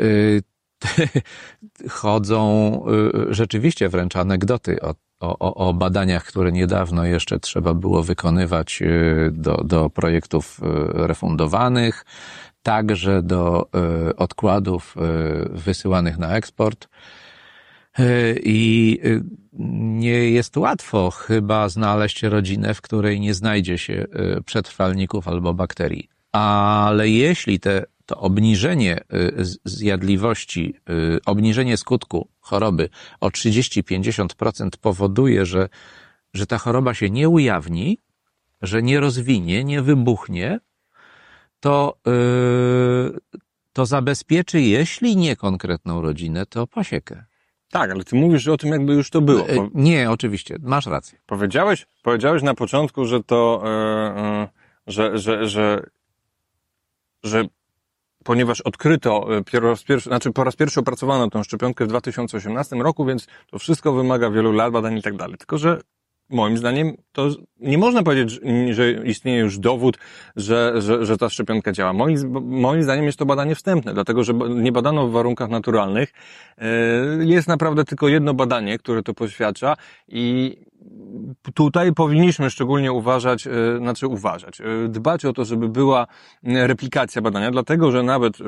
Y, 0.00 0.42
Chodzą 1.90 2.82
y, 3.30 3.34
rzeczywiście 3.34 3.88
wręcz 3.88 4.16
anegdoty 4.16 4.80
o, 4.80 4.94
o, 5.20 5.68
o 5.68 5.74
badaniach, 5.74 6.24
które 6.24 6.52
niedawno 6.52 7.04
jeszcze 7.04 7.40
trzeba 7.40 7.74
było 7.74 8.02
wykonywać 8.02 8.82
y, 8.82 9.30
do, 9.32 9.56
do 9.56 9.90
projektów 9.90 10.60
y, 10.62 10.62
refundowanych, 11.06 12.04
także 12.66 13.22
do 13.22 13.68
y, 14.10 14.16
odkładów 14.16 14.96
y, 14.96 15.48
wysyłanych 15.48 16.18
na 16.18 16.36
eksport. 16.36 16.88
Y, 17.98 18.40
I 18.44 18.98
nie 19.98 20.30
jest 20.30 20.56
łatwo 20.56 21.10
chyba 21.10 21.68
znaleźć 21.68 22.22
rodzinę, 22.22 22.74
w 22.74 22.80
której 22.80 23.20
nie 23.20 23.34
znajdzie 23.34 23.78
się 23.78 24.06
przetrwalników 24.44 25.28
albo 25.28 25.54
bakterii. 25.54 26.08
Ale 26.32 27.08
jeśli 27.08 27.60
te, 27.60 27.84
to 28.06 28.16
obniżenie 28.20 29.00
zjadliwości, 29.64 30.74
obniżenie 31.26 31.76
skutku 31.76 32.28
choroby 32.40 32.88
o 33.20 33.28
30-50% 33.28 34.68
powoduje, 34.80 35.46
że, 35.46 35.68
że 36.34 36.46
ta 36.46 36.58
choroba 36.58 36.94
się 36.94 37.10
nie 37.10 37.28
ujawni, 37.28 37.98
że 38.62 38.82
nie 38.82 39.00
rozwinie, 39.00 39.64
nie 39.64 39.82
wybuchnie, 39.82 40.60
to, 41.66 41.96
y, 42.08 43.40
to 43.72 43.86
zabezpieczy, 43.86 44.60
jeśli 44.60 45.16
nie 45.16 45.36
konkretną 45.36 46.02
rodzinę, 46.02 46.46
to 46.46 46.66
pasiekę. 46.66 47.24
Tak, 47.70 47.90
ale 47.90 48.04
ty 48.04 48.16
mówisz 48.16 48.48
o 48.48 48.56
tym, 48.56 48.70
jakby 48.70 48.94
już 48.94 49.10
to 49.10 49.20
było. 49.20 49.48
Y, 49.48 49.54
Po, 49.54 49.68
Nie, 49.74 50.10
oczywiście, 50.10 50.56
masz 50.62 50.86
rację. 50.86 51.18
powiedziałeś, 51.26 51.86
powiedziałeś 52.02 52.42
na 52.42 52.54
początku, 52.54 53.04
że 53.04 53.22
to, 53.22 53.62
e, 53.66 54.48
że, 54.86 55.18
że, 55.18 55.48
że, 55.48 55.82
że 57.22 57.44
ponieważ 58.24 58.60
odkryto 58.60 59.36
e, 59.36 59.44
pierwszy, 59.44 60.08
znaczy 60.08 60.32
po 60.32 60.44
raz 60.44 60.56
pierwszy 60.56 60.80
opracowano 60.80 61.30
tę 61.30 61.44
szczepionkę 61.44 61.84
w 61.84 61.88
2018 61.88 62.76
roku, 62.76 63.04
więc 63.04 63.26
to 63.50 63.58
wszystko 63.58 63.92
wymaga 63.92 64.30
wielu 64.30 64.52
lat 64.52 64.72
badań 64.72 64.98
i 64.98 65.02
tak 65.02 65.16
dalej. 65.16 65.36
Tylko, 65.38 65.58
że 65.58 65.80
moim 66.30 66.58
zdaniem 66.58 66.96
to 67.12 67.28
nie 67.60 67.78
można 67.78 68.02
powiedzieć, 68.02 68.40
że- 68.70 68.92
istnieje 68.92 69.38
już 69.40 69.58
dowód, 69.58 69.98
że, 70.36 70.82
że, 70.82 71.06
że 71.06 71.16
ta 71.16 71.28
szczepionka 71.28 71.72
działa. 71.72 71.92
Moim, 71.92 72.18
moim 72.44 72.82
zdaniem 72.82 73.04
jest 73.04 73.18
to 73.18 73.26
badanie 73.26 73.54
wstępne, 73.54 73.94
dlatego 73.94 74.24
że 74.24 74.32
nie 74.48 74.72
badano 74.72 75.08
w 75.08 75.12
warunkach 75.12 75.48
naturalnych. 75.50 76.12
E, 76.58 76.66
Jest 77.24 77.48
naprawdę 77.48 77.84
tylko 77.84 78.08
jedno 78.08 78.34
badanie, 78.34 78.78
które 78.78 79.02
to 79.02 79.14
poświadcza 79.14 79.76
i 80.08 80.56
tutaj 81.54 81.92
powinniśmy 81.92 82.50
szczególnie 82.50 82.92
uważać, 82.92 83.46
e, 83.46 83.50
znaczy 83.78 84.06
uważać, 84.06 84.60
e, 84.60 84.64
dbać 84.88 85.24
o 85.24 85.32
to, 85.32 85.44
żeby 85.44 85.68
była 85.68 86.06
replikacja 86.42 87.22
badania, 87.22 87.50
dlatego 87.50 87.90
że 87.90 88.02
nawet 88.02 88.38
e, 88.40 88.44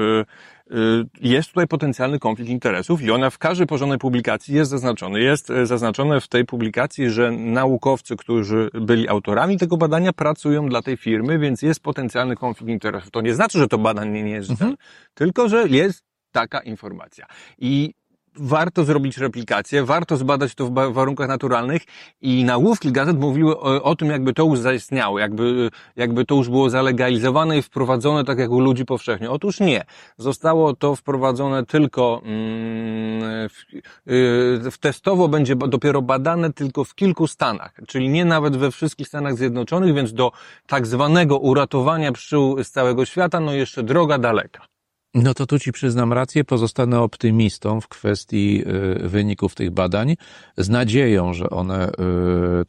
jest 1.21 1.49
tutaj 1.49 1.67
potencjalny 1.67 2.19
konflikt 2.19 2.51
interesów 2.51 3.03
i 3.03 3.11
ona 3.11 3.31
w 3.31 3.39
każdej 3.39 3.67
porządnej 3.67 3.99
publikacji 3.99 4.55
jest 4.55 4.71
zaznaczony. 4.71 5.21
Jest 5.21 5.53
zaznaczone 5.65 6.21
w 6.21 6.29
tej 6.29 6.45
publikacji, 6.45 7.11
że 7.11 7.31
naukowcy, 7.31 8.17
którzy 8.17 8.71
byli 8.75 9.09
autorami 9.09 9.59
tego 9.59 9.77
badania, 9.77 10.13
pracują 10.13 10.69
dla 10.69 10.83
tej 10.83 10.97
firmy, 10.97 11.39
więc 11.39 11.63
jest 11.63 11.81
potencjalny 11.81 12.37
konflikt 12.37 12.71
interesów. 12.71 13.11
To 13.11 13.21
nie 13.21 13.35
znaczy, 13.35 13.59
że 13.59 13.69
to 13.69 13.79
badanie 13.79 14.23
nie 14.23 14.31
jest 14.31 14.51
Mhm. 14.51 14.77
tylko 15.15 15.49
że 15.49 15.69
jest 15.69 16.05
taka 16.33 16.61
informacja. 16.61 17.27
I 17.59 17.95
warto 18.41 18.85
zrobić 18.85 19.19
replikację, 19.19 19.85
warto 19.85 20.17
zbadać 20.17 20.55
to 20.55 20.67
w 20.67 20.93
warunkach 20.93 21.29
naturalnych 21.29 21.83
i 22.21 22.45
nagłówki 22.45 22.93
gazet 22.93 23.19
mówiły 23.19 23.61
o, 23.61 23.83
o 23.83 23.97
tym, 23.97 24.11
jakby 24.11 24.35
to 24.35 24.45
już 24.45 24.59
zaistniało, 24.59 25.19
jakby, 25.19 25.71
jakby 25.97 26.25
to 26.25 26.35
już 26.35 26.49
było 26.49 26.71
zalegalizowane 26.71 27.59
i 27.59 27.63
wprowadzone 27.63 28.25
tak 28.25 28.39
jak 28.39 28.51
u 28.51 28.61
ludzi 28.61 28.85
powszechnie. 28.85 29.31
Otóż 29.31 29.61
nie. 29.61 29.85
Zostało 30.17 30.75
to 30.77 30.97
wprowadzone 30.97 31.67
tylko 31.67 32.23
mm, 32.25 33.49
w, 33.49 34.71
w 34.73 34.79
testowo 34.79 35.29
będzie 35.29 35.57
dopiero 35.57 36.03
badane 36.03 36.53
tylko 36.53 36.85
w 36.85 36.95
kilku 36.95 37.27
stanach, 37.27 37.81
czyli 37.87 38.09
nie 38.09 38.25
nawet 38.25 38.57
we 38.57 38.71
wszystkich 38.71 39.09
Stanach 39.09 39.37
Zjednoczonych, 39.37 39.95
więc 39.95 40.13
do 40.13 40.33
tak 40.67 40.87
zwanego 40.87 41.39
uratowania 41.39 42.13
pszczół 42.13 42.65
z 42.65 42.71
całego 42.71 43.05
świata, 43.05 43.41
no 43.41 43.53
jeszcze 43.53 43.83
droga 43.83 44.19
daleka. 44.19 44.78
No 45.15 45.35
to 45.35 45.47
tu 45.47 45.59
ci 45.59 45.73
przyznam 45.73 46.13
rację, 46.13 46.45
pozostanę 46.45 47.01
optymistą 47.01 47.81
w 47.81 47.89
kwestii 47.89 48.65
y, 49.05 49.09
wyników 49.09 49.55
tych 49.55 49.71
badań, 49.71 50.17
z 50.57 50.69
nadzieją, 50.69 51.35
że 51.35 51.51
one 51.51 51.89
y, 51.89 51.93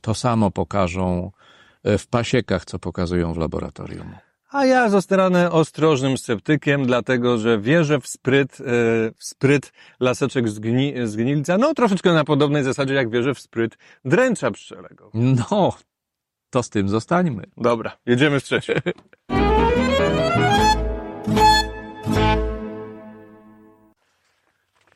to 0.01 0.13
samo 0.13 0.51
pokażą 0.51 1.31
y, 1.87 1.97
w 1.97 2.07
pasiekach, 2.07 2.65
co 2.65 2.79
pokazują 2.79 3.33
w 3.33 3.37
laboratorium. 3.37 4.15
A 4.51 4.65
ja 4.65 4.89
zostanę 4.89 5.51
ostrożnym 5.51 6.17
sceptykiem, 6.17 6.85
dlatego 6.85 7.37
że 7.37 7.59
wierzę 7.59 7.99
w 7.99 8.07
spryt, 8.07 8.57
w 9.17 9.23
spryt 9.23 9.71
laseczek 9.99 10.49
z, 10.49 10.59
gni, 10.59 10.93
z 11.03 11.15
gnilca, 11.15 11.57
no 11.57 11.73
troszeczkę 11.73 12.13
na 12.13 12.23
podobnej 12.23 12.63
zasadzie 12.63 12.93
jak 12.93 13.09
wierzę 13.09 13.33
w 13.33 13.39
spryt 13.39 13.77
dręcza 14.05 14.51
pszczelego. 14.51 15.11
No, 15.13 15.73
to 16.49 16.63
z 16.63 16.69
tym 16.69 16.89
zostańmy. 16.89 17.43
Dobra, 17.57 17.97
jedziemy 18.05 18.39
z 18.39 18.43
trzecią. 18.43 18.73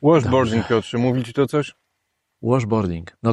Washboarding, 0.04 0.66
Piotrze, 0.68 0.98
mówi 0.98 1.24
ci 1.24 1.32
to 1.32 1.46
coś? 1.46 1.74
Washboarding. 2.42 3.16
No, 3.22 3.32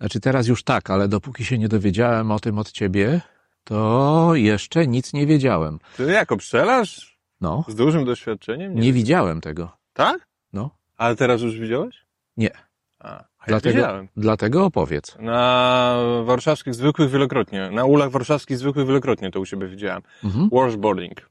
znaczy 0.00 0.20
teraz 0.20 0.46
już 0.46 0.64
tak, 0.64 0.90
ale 0.90 1.08
dopóki 1.08 1.44
się 1.44 1.58
nie 1.58 1.68
dowiedziałem 1.68 2.30
o 2.30 2.38
tym 2.40 2.58
od 2.58 2.72
ciebie, 2.72 3.20
to 3.64 4.30
jeszcze 4.34 4.86
nic 4.86 5.12
nie 5.12 5.26
wiedziałem. 5.26 5.78
Ty 5.96 6.04
jako 6.12 6.36
pszczelarz? 6.36 7.18
No, 7.40 7.64
Z 7.68 7.74
dużym 7.74 8.04
doświadczeniem? 8.04 8.74
nie 8.74 8.92
widziałem 8.92 9.40
tego. 9.40 9.72
Tak? 9.92 10.28
No, 10.52 10.70
Ale 10.96 11.16
teraz 11.16 11.40
już 11.42 11.58
widziałeś? 11.60 12.04
nie. 12.36 12.50
A, 12.98 13.24
Dlatego, 13.46 13.74
widziałem. 13.76 14.08
dlatego 14.16 14.64
opowiedz. 14.64 15.16
Na 15.20 15.96
warszawskich 16.24 16.74
zwykłych 16.74 17.10
wielokrotnie, 17.10 17.70
na 17.70 17.84
ulach 17.84 18.10
warszawskich 18.10 18.58
zwykłych 18.58 18.86
wielokrotnie 18.86 19.30
to 19.30 19.40
u 19.40 19.46
siebie 19.46 19.66
widziałem. 19.68 20.02
Mhm. 20.24 20.48
Washboarding. 20.52 21.30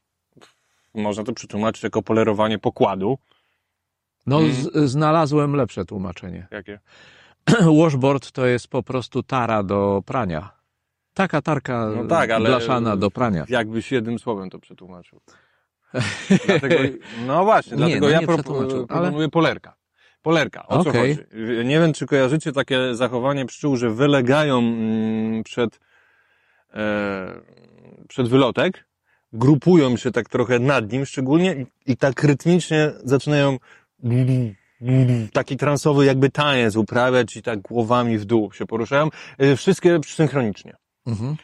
Można 0.94 1.24
to 1.24 1.32
przetłumaczyć 1.32 1.82
jako 1.82 2.02
polerowanie 2.02 2.58
pokładu. 2.58 3.18
No, 4.28 4.38
Mm. 4.40 4.52
z, 4.52 4.90
znalazłem 4.90 5.54
lepsze 5.56 5.84
tłumaczenie. 5.84 6.46
Jakie? 6.50 6.78
Washboard 7.82 8.32
to 8.32 8.46
jest 8.46 8.68
po 8.68 8.82
prostu 8.82 9.22
tara 9.22 9.62
do 9.62 10.02
prania. 10.06 10.50
Taka 11.14 11.42
tarka 11.42 11.90
No 11.96 12.04
tak, 12.04 12.30
blaszana 12.42 12.96
do 12.96 13.10
prania. 13.10 13.44
Jakbyś 13.48 13.92
jednym 13.92 14.18
słowem 14.18 14.50
to 14.50 14.58
przetłumaczył. 14.58 15.20
dlatego, 16.46 16.74
no 17.26 17.44
właśnie, 17.44 17.72
Nie, 17.72 17.76
dlatego 17.78 18.06
no 18.06 18.12
ja 18.12 18.20
nie 18.20 18.26
pro, 18.26 18.34
przetłumaczył, 18.34 18.76
ale- 18.78 18.86
proponuję 18.86 19.28
polerka. 19.28 19.74
Polerka, 20.22 20.66
o 20.66 20.84
co 20.84 20.90
Okej. 20.90 21.14
chodzi? 21.16 21.26
Nie 21.64 21.80
wiem, 21.80 21.92
czy 21.92 22.06
kojarzycie 22.06 22.52
takie 22.52 22.94
zachowanie 22.94 23.46
pszczół, 23.46 23.76
że 23.76 23.90
wylegają 23.90 24.58
mm, 24.58 25.42
przed, 25.44 25.80
e, 26.74 27.40
przed 28.08 28.28
wylotek, 28.28 28.86
grupują 29.32 29.96
się 29.96 30.10
tak 30.10 30.28
trochę 30.28 30.58
nad 30.58 30.92
nim 30.92 31.06
szczególnie 31.06 31.54
i, 31.86 31.92
i 31.92 31.96
tak 31.96 32.24
rytmicznie 32.24 32.92
zaczynają 33.04 33.56
taki 35.32 35.56
transowy 35.56 36.04
jakby 36.04 36.30
taniec 36.30 36.76
uprawiać 36.76 37.36
i 37.36 37.42
tak 37.42 37.60
głowami 37.60 38.18
w 38.18 38.24
dół 38.24 38.52
się 38.52 38.66
poruszają. 38.66 39.08
E, 39.38 39.56
Wszystkie 39.56 40.00
synchronicznie. 40.06 40.76
Mhm. 41.06 41.36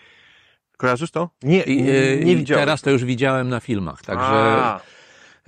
Kojarzysz 0.76 1.10
to? 1.10 1.30
Nie, 1.42 1.62
I, 1.62 1.82
nie, 1.82 2.16
nie 2.24 2.36
widziałem. 2.36 2.62
Teraz 2.62 2.82
to 2.82 2.90
już 2.90 3.04
widziałem 3.04 3.48
na 3.48 3.60
filmach, 3.60 4.02
także 4.02 4.26
A, 4.28 4.80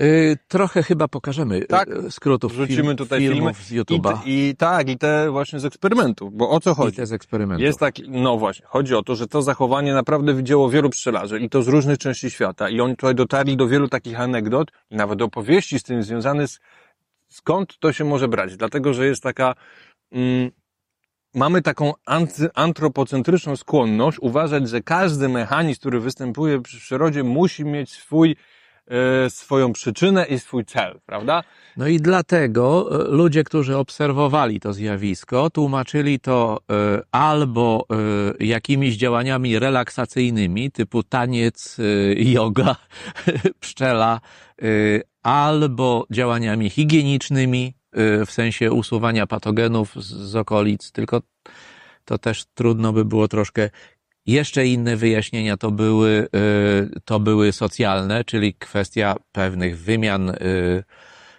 y, 0.01 0.37
trochę 0.49 0.83
chyba 0.83 1.09
pokażemy 1.09 1.61
Tak. 1.63 1.89
y, 1.89 2.11
skrótów 2.11 2.53
wrzucimy 2.53 2.83
film, 2.83 2.97
tutaj 2.97 3.21
filmów 3.21 3.59
filmy. 3.59 3.85
z 3.85 3.89
YouTube'a 3.89 4.19
I, 4.25 4.49
I 4.49 4.57
tak, 4.57 4.89
i 4.89 4.99
te 4.99 5.31
właśnie 5.31 5.61
z 5.61 5.65
eksperymentów, 5.65 6.33
bo 6.37 6.51
o 6.51 6.61
co 6.61 6.73
i, 6.73 6.75
chodzi? 6.75 6.97
te 6.97 7.07
z 7.07 7.13
eksperymentów. 7.13 7.63
Jest 7.65 7.79
taki, 7.79 8.11
no 8.11 8.39
właśnie, 8.39 8.67
chodzi 8.67 8.95
o 8.95 9.03
to, 9.03 9.15
że 9.15 9.27
to 9.27 9.43
zachowanie 9.43 9.95
naprawdę 9.95 10.35
widziało 10.35 10.71
wielu 10.71 10.91
pszczelarzy 10.91 11.41
i 11.41 11.49
to 11.51 11.63
z 11.63 11.69
różnych 11.69 11.99
części 11.99 12.31
świata 12.31 12.69
i 12.69 12.81
oni 12.81 12.97
tutaj 12.97 13.15
dotarli 13.15 13.57
do 13.57 13.69
wielu 13.69 13.89
takich 13.89 14.21
anegdot 14.21 14.69
i 14.91 14.97
nawet 14.97 15.23
opowieści 15.23 15.79
z 15.79 15.83
tym 15.83 16.03
związanych 16.03 16.49
z, 16.49 16.59
skąd 17.29 17.79
to 17.79 17.93
się 17.93 18.05
może 18.05 18.29
brać, 18.29 18.57
dlatego, 18.57 18.95
że 18.95 19.07
jest 19.07 19.23
taka, 19.23 19.55
mm, 20.13 20.51
mamy 21.35 21.63
taką 21.63 21.93
antropocentryczną 22.55 23.57
skłonność 23.57 24.19
uważać, 24.21 24.69
że 24.69 24.83
każdy 24.83 25.29
mechanizm, 25.29 25.81
który 25.81 26.01
występuje 26.01 26.63
przy 26.63 26.81
przyrodzie 26.81 27.23
musi 27.23 27.65
mieć 27.65 27.93
swój 27.93 28.37
e, 28.87 29.31
swoją 29.31 29.73
przyczynę 29.73 30.27
i 30.27 30.39
swój 30.39 30.65
cel, 30.65 31.01
prawda? 31.07 31.43
No 31.77 31.87
i 31.89 32.01
dlatego 32.01 32.89
e, 32.91 33.09
ludzie, 33.09 33.45
którzy 33.45 33.77
obserwowali 33.77 34.61
to 34.61 34.73
zjawisko, 34.73 35.51
tłumaczyli 35.51 36.21
to 36.21 36.59
e, 36.71 37.03
albo 37.13 37.87
jakimiś 38.41 38.97
działaniami 38.97 39.59
relaksacyjnymi, 39.59 40.71
typu 40.71 41.03
taniec, 41.03 41.77
yoga, 42.17 42.77
pszczela, 43.61 44.21
albo 45.27 46.07
działaniami 46.11 46.71
higienicznymi, 46.71 47.75
e, 47.93 48.27
w 48.27 48.31
sensie 48.31 48.73
usuwania 48.73 49.27
patogenów 49.27 49.95
z, 50.05 50.37
okolic, 50.37 50.93
tylko 50.93 51.23
to 52.05 52.19
też 52.19 52.45
trudno 52.55 52.93
by 52.93 53.05
było 53.05 53.29
troszkę. 53.29 53.71
Jeszcze 54.27 54.67
inne 54.67 54.97
wyjaśnienia 54.97 55.57
to 55.57 55.71
były, 55.71 56.29
e, 56.35 57.01
to 57.05 57.21
były 57.21 57.53
socjalne, 57.53 58.25
czyli 58.25 58.55
kwestia 58.55 59.15
pewnych 59.33 59.79
wymian 59.79 60.33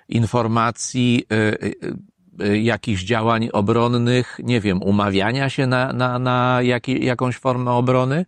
informacji, 0.09 1.25
y, 1.31 1.35
y, 1.35 2.45
y, 2.45 2.59
jakichś 2.59 3.03
działań 3.03 3.49
obronnych, 3.53 4.39
nie 4.43 4.61
wiem, 4.61 4.83
umawiania 4.83 5.49
się 5.49 5.67
na, 5.67 5.93
na, 5.93 6.19
na 6.19 6.59
jakąś 6.99 7.37
formę 7.37 7.71
obrony. 7.71 8.25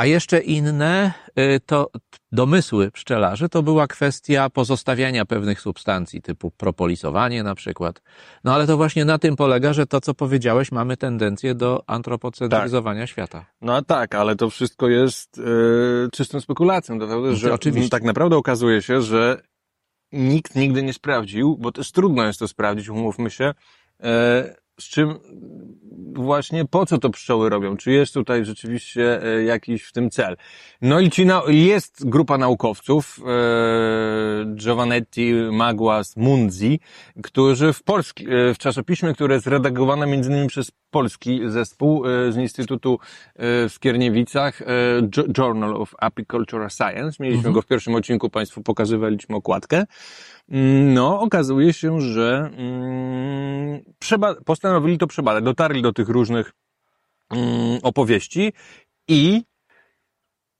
A 0.00 0.06
jeszcze 0.06 0.38
inne 0.38 1.12
y, 1.38 1.60
to 1.66 1.90
domysły 2.32 2.90
pszczelarzy 2.90 3.48
to 3.48 3.62
była 3.62 3.86
kwestia 3.86 4.50
pozostawiania 4.50 5.24
pewnych 5.24 5.60
substancji, 5.60 6.22
typu 6.22 6.50
propolisowanie 6.50 7.42
na 7.42 7.54
przykład. 7.54 8.02
No 8.44 8.54
ale 8.54 8.66
to 8.66 8.76
właśnie 8.76 9.04
na 9.04 9.18
tym 9.18 9.36
polega, 9.36 9.72
że 9.72 9.86
to, 9.86 10.00
co 10.00 10.14
powiedziałeś, 10.14 10.72
mamy 10.72 10.96
tendencję 10.96 11.54
do 11.54 11.84
antropocentryzowania 11.86 13.06
świata. 13.06 13.46
No 13.60 13.76
a 13.76 13.82
tak, 13.82 14.14
ale 14.14 14.36
to 14.36 14.50
wszystko 14.50 14.88
jest 14.88 15.38
e, 15.38 15.42
czystą 16.12 16.40
spekulacją, 16.40 16.98
dlatego 16.98 17.30
to 17.30 17.36
że 17.36 17.54
oczywiście. 17.54 17.90
tak 17.90 18.02
naprawdę 18.02 18.36
okazuje 18.36 18.82
się, 18.82 19.02
że 19.02 19.40
nikt 20.12 20.54
nigdy 20.54 20.82
nie 20.82 20.92
sprawdził, 20.92 21.56
bo 21.56 21.72
też 21.72 21.92
trudno 21.92 22.24
jest 22.24 22.38
to 22.38 22.48
sprawdzić, 22.48 22.88
umówmy 22.88 23.30
się, 23.30 23.54
e, 24.02 24.54
z 24.80 24.84
czym 24.84 25.14
właśnie 26.14 26.64
po 26.64 26.86
co 26.86 26.98
to 26.98 27.10
pszczoły 27.10 27.48
robią? 27.48 27.76
Czy 27.76 27.90
jest 27.92 28.14
tutaj 28.14 28.44
rzeczywiście 28.44 29.22
e, 29.24 29.44
jakiś 29.44 29.82
w 29.84 29.92
tym 29.92 30.10
cel? 30.10 30.36
No 30.82 31.00
i 31.00 31.10
ci 31.10 31.26
na, 31.26 31.42
jest 31.48 32.08
grupa 32.08 32.38
naukowców, 32.38 33.18
e, 33.26 34.54
Giovanetti, 34.54 35.32
Magłas, 35.52 36.16
Munzi, 36.16 36.80
którzy 37.22 37.72
w, 37.72 37.82
polski, 37.82 38.24
e, 38.24 38.54
w 38.54 38.58
czasopiśmie, 38.58 39.14
które 39.14 39.34
jest 39.34 39.46
redagowane 39.46 40.06
między 40.06 40.30
innymi 40.30 40.48
przez 40.48 40.70
polski 40.90 41.40
zespół 41.46 42.06
e, 42.06 42.32
z 42.32 42.36
Instytutu 42.36 42.98
w 43.38 43.66
Skierniewicach, 43.68 44.60
Jo- 45.16 45.24
Journal 45.38 45.76
of 45.76 45.94
Apicultural 45.98 46.70
Science. 46.70 47.16
Mieliśmy 47.20 47.38
Mhm. 47.38 47.54
go 47.54 47.62
w 47.62 47.66
pierwszym 47.66 47.94
odcinku, 47.94 48.30
Państwu 48.30 48.62
pokazywaliśmy 48.62 49.36
okładkę. 49.36 49.84
No, 50.94 51.20
okazuje 51.20 51.72
się, 51.72 52.00
że 52.00 52.50
mm, 52.56 53.82
postanowili 54.44 54.98
to 54.98 55.06
przebadać. 55.06 55.44
Dotarli 55.44 55.82
do 55.82 55.92
tych 55.92 56.08
różnych 56.08 56.52
mm, 57.30 57.78
opowieści 57.82 58.52
i 59.08 59.42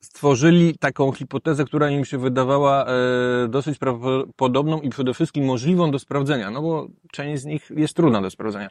stworzyli 0.01 0.79
taką 0.79 1.13
hipotezę, 1.13 1.65
która 1.65 1.91
im 1.91 2.05
się 2.05 2.19
wydawała 2.19 2.87
e, 2.87 3.49
dosyć 3.49 3.79
prawdopodobną 3.79 4.81
i 4.81 4.89
przede 4.89 5.15
wszystkim 5.15 5.45
możliwą 5.45 5.91
do 5.91 5.99
sprawdzenia, 5.99 6.51
no 6.51 6.63
bo 6.63 6.87
część 7.13 7.43
z 7.43 7.45
nich 7.45 7.71
jest 7.77 7.95
trudna 7.95 8.23
do 8.23 8.31
sprawdzenia. 8.31 8.71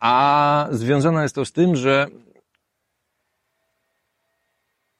A 0.00 0.68
związana 0.70 1.22
jest 1.22 1.34
to 1.34 1.44
z 1.44 1.52
tym, 1.52 1.76
że 1.76 2.06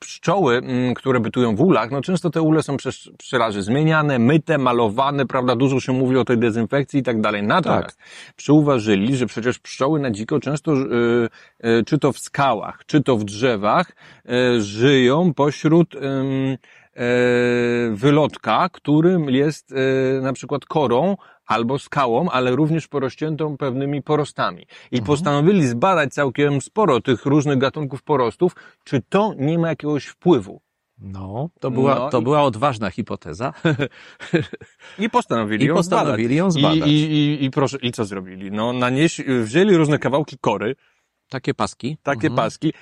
pszczoły, 0.00 0.56
mm, 0.56 0.94
które 0.94 1.20
bytują 1.20 1.56
w 1.56 1.60
ulach, 1.60 1.90
no 1.90 2.00
często 2.00 2.30
te 2.30 2.42
ule 2.42 2.62
są 2.62 2.76
przez 2.76 3.08
pszczelarzy 3.18 3.62
zmieniane, 3.62 4.18
myte, 4.18 4.58
malowane, 4.58 5.26
prawda, 5.26 5.56
dużo 5.56 5.80
się 5.80 5.92
mówi 5.92 6.16
o 6.16 6.24
tej 6.24 6.38
dezynfekcji 6.38 7.00
i 7.00 7.02
tak 7.02 7.20
dalej. 7.20 7.42
Natomiast 7.42 7.98
przyuważyli, 8.36 9.16
że 9.16 9.26
przecież 9.26 9.58
pszczoły 9.58 10.00
na 10.00 10.10
dziko 10.10 10.40
często, 10.40 10.72
y, 10.72 11.28
y, 11.64 11.84
czy 11.84 11.98
to 11.98 12.12
w 12.12 12.18
skałach, 12.18 12.86
czy 12.86 13.02
to 13.02 13.16
w 13.16 13.24
drzewach, 13.24 13.92
y, 14.56 14.62
żyją 14.62 15.34
pośród 15.34 15.96
wylotka, 17.90 18.68
którym 18.72 19.30
jest 19.30 19.74
na 20.22 20.32
przykład 20.32 20.64
korą 20.64 21.16
albo 21.50 21.78
skałą, 21.78 22.28
ale 22.30 22.56
również 22.56 22.88
porośniętą 22.88 23.56
pewnymi 23.56 24.02
porostami. 24.02 24.62
I 24.90 24.96
Mhm. 24.98 25.04
postanowili 25.06 25.66
zbadać 25.66 26.14
całkiem 26.14 26.60
sporo 26.60 27.00
tych 27.00 27.26
różnych 27.26 27.58
gatunków 27.58 28.02
porostów, 28.02 28.52
czy 28.84 29.02
to 29.08 29.34
nie 29.38 29.58
ma 29.58 29.68
jakiegoś 29.68 30.06
wpływu. 30.06 30.60
No, 30.98 31.48
to 31.60 31.70
była, 31.70 31.94
No 31.94 32.10
to 32.10 32.20
i- 32.20 32.22
była 32.22 32.42
odważna 32.42 32.90
hipoteza. 32.90 33.52
I 34.98 35.10
postanowili 35.10 35.64
I 35.64 35.68
ją 35.68 35.74
postanowili 35.74 36.36
ją 36.36 36.50
zbadać. 36.50 36.76
zbadać. 36.76 36.90
I, 36.90 36.94
i, 36.94 37.42
i, 37.42 37.44
I 37.44 37.50
proszę, 37.50 37.78
i 37.82 37.92
co 37.92 38.04
zrobili? 38.04 38.50
No, 38.50 38.72
nanieś, 38.72 39.20
wzięli 39.42 39.76
różne 39.76 39.98
kawałki 39.98 40.36
kory, 40.40 40.76
Takie 41.28 41.54
paski. 41.54 41.96
takie 42.02 42.26
Mhm. 42.28 42.34
paski. 42.36 42.72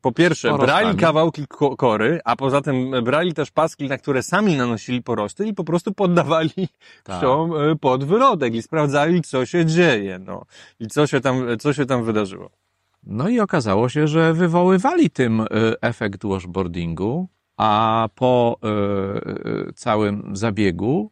Po 0.00 0.12
pierwsze, 0.12 0.48
brali 0.58 0.96
kawałki 0.96 1.46
ko- 1.46 1.76
kory, 1.76 2.20
a 2.24 2.36
poza 2.36 2.60
tym 2.60 2.90
brali 3.04 3.34
też 3.34 3.50
paski, 3.50 3.88
na 3.88 3.98
które 3.98 4.22
sami 4.22 4.56
nanosili 4.56 5.02
porosty 5.02 5.46
i 5.46 5.54
po 5.54 5.64
prostu 5.64 5.92
poddawali 5.94 6.68
Tak. 7.04 7.22
e, 7.24 7.76
pod 7.80 8.04
wyrodek 8.04 8.54
i 8.54 8.62
sprawdzali, 8.62 9.22
co 9.22 9.46
się 9.46 9.66
dzieje, 9.66 10.18
no. 10.18 10.44
I 10.80 10.86
co 10.86 11.06
się 11.06 11.20
tam, 11.20 11.46
co 11.58 11.72
się 11.72 11.86
tam 11.86 12.04
wydarzyło. 12.04 12.50
No 13.02 13.28
i 13.28 13.40
okazało 13.40 13.88
się, 13.88 14.08
że 14.08 14.34
wywoływali 14.34 15.10
tym 15.10 15.40
y, 15.40 15.46
efekt 15.80 16.24
washboardingu, 16.26 17.28
a 17.56 18.08
po 18.14 18.58
y, 19.68 19.72
całym 19.72 20.36
zabiegu 20.36 21.10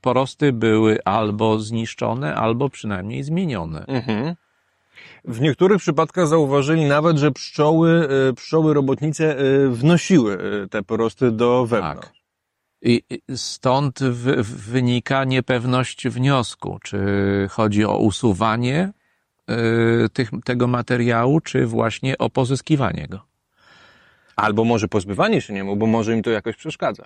porosty 0.00 0.52
były 0.52 0.98
albo 1.04 1.58
zniszczone, 1.60 2.34
albo 2.34 2.68
przynajmniej 2.68 3.22
zmienione. 3.22 3.84
Mhm. 3.86 4.34
W 5.24 5.40
niektórych 5.40 5.78
przypadkach 5.78 6.26
zauważyli 6.26 6.84
nawet, 6.84 7.18
że 7.18 7.30
pszczoły, 7.30 8.08
e, 8.28 8.32
pszczoły 8.32 8.74
robotnice 8.74 9.38
e, 9.38 9.68
wnosiły 9.68 10.38
e, 10.64 10.68
te 10.68 10.82
porosty 10.82 11.30
do 11.30 11.66
wewnątrz. 11.66 12.06
Tak. 12.06 12.20
I 12.82 13.02
stąd 13.34 13.98
wynika 14.42 15.24
niepewność 15.24 16.08
wniosku, 16.08 16.78
czy 16.82 16.98
chodzi 17.50 17.84
o 17.84 17.98
usuwanie 17.98 18.92
tych, 20.12 20.30
tego 20.44 20.66
materiału, 20.66 21.40
czy 21.40 21.66
właśnie 21.66 22.18
o 22.18 22.30
pozyskiwanie 22.30 23.06
go. 23.08 23.20
Albo 24.36 24.64
może 24.64 24.88
pozbywanie 24.88 25.40
się 25.40 25.52
niemu, 25.52 25.76
bo 25.76 25.86
może 25.86 26.14
im 26.16 26.22
to 26.22 26.30
jakoś 26.30 26.56
przeszkadza. 26.56 27.04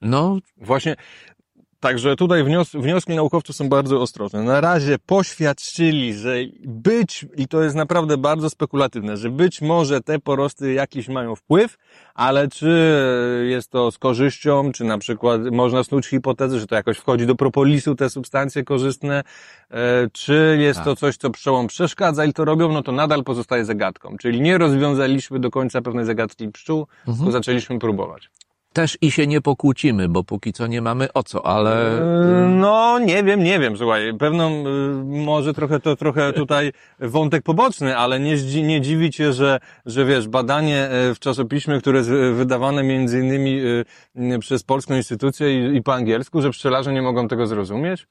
No, 0.00 0.38
Właśnie, 0.56 0.96
także 1.80 2.16
tutaj 2.16 2.44
wnios 2.44 2.70
wnioski 2.72 3.14
naukowców 3.14 3.56
są 3.56 3.68
bardzo 3.68 4.00
ostrożne. 4.00 4.42
Na 4.42 4.60
razie 4.60 4.96
poświadczyli, 5.06 6.14
że 6.14 6.34
być, 6.64 7.26
i 7.36 7.48
to 7.48 7.62
jest 7.62 7.76
naprawdę 7.76 8.16
bardzo 8.16 8.50
spekulatywne, 8.50 9.16
że 9.16 9.30
być 9.30 9.60
może 9.62 10.00
te 10.00 10.18
porosty 10.18 10.72
jakiś 10.72 11.08
mają 11.08 11.36
wpływ, 11.36 11.76
ale 12.14 12.48
czy 12.48 13.00
jest 13.48 13.70
to 13.70 13.90
z 13.90 13.98
korzyścią, 13.98 14.72
czy 14.72 14.84
na 14.84 14.98
przykład 14.98 15.40
można 15.52 15.84
snuć 15.84 16.06
hipotezę, 16.06 16.60
że 16.60 16.66
to 16.66 16.74
jakoś 16.74 16.98
wchodzi 16.98 17.26
do 17.26 17.34
propolisu 17.34 17.94
te 17.94 18.10
substancje 18.10 18.64
korzystne, 18.64 19.22
e, 19.70 20.08
czy 20.12 20.56
jest 20.60 20.76
Tak. 20.78 20.84
to 20.84 20.96
coś, 20.96 21.16
co 21.16 21.30
pszczołom 21.30 21.66
przeszkadza 21.66 22.24
i 22.24 22.32
to 22.32 22.44
robią, 22.44 22.72
no 22.72 22.82
to 22.82 22.92
nadal 22.92 23.24
pozostaje 23.24 23.64
zagadką. 23.64 24.16
Czyli 24.20 24.40
nie 24.40 24.58
rozwiązaliśmy 24.58 25.38
do 25.38 25.50
końca 25.50 25.82
pewnej 25.82 26.04
zagadki 26.04 26.48
pszczół, 26.48 26.86
Mhm. 26.98 27.16
tylko 27.16 27.32
zaczęliśmy 27.32 27.78
próbować. 27.78 28.30
Też 28.72 28.98
i 29.00 29.10
się 29.10 29.26
nie 29.26 29.40
pokłócimy, 29.40 30.08
bo 30.08 30.24
póki 30.24 30.52
co 30.52 30.66
nie 30.66 30.82
mamy 30.82 31.12
o 31.12 31.22
co, 31.22 31.46
ale 31.46 32.00
Yy, 32.40 32.48
No, 32.48 32.98
nie 32.98 33.24
wiem, 33.24 33.42
nie 33.42 33.58
wiem, 33.58 33.76
słuchaj, 33.76 34.14
pewną, 34.18 34.64
yy, 34.64 35.24
może 35.24 35.54
trochę 35.54 35.80
to, 35.80 35.96
trochę 35.96 36.32
tutaj 36.32 36.72
wątek 37.00 37.42
poboczny, 37.42 37.96
ale 37.96 38.20
nie, 38.20 38.36
nie 38.62 38.80
dziwi 38.80 39.10
cię, 39.10 39.32
że, 39.32 39.60
że 39.86 40.04
wiesz, 40.04 40.28
badanie 40.28 40.88
yy, 41.06 41.14
w 41.14 41.18
czasopiśmie, 41.18 41.80
które 41.80 41.98
jest 41.98 42.10
wydawane 42.10 42.82
między 42.82 43.20
innymi 43.20 43.56
yy, 44.14 44.38
przez 44.38 44.62
polską 44.62 44.94
instytucję 44.96 45.72
i, 45.72 45.76
i 45.76 45.82
po 45.82 45.94
angielsku, 45.94 46.42
że 46.42 46.50
pszczelarze 46.50 46.92
nie 46.92 47.02
mogą 47.02 47.28
tego 47.28 47.46
zrozumieć? 47.46 48.06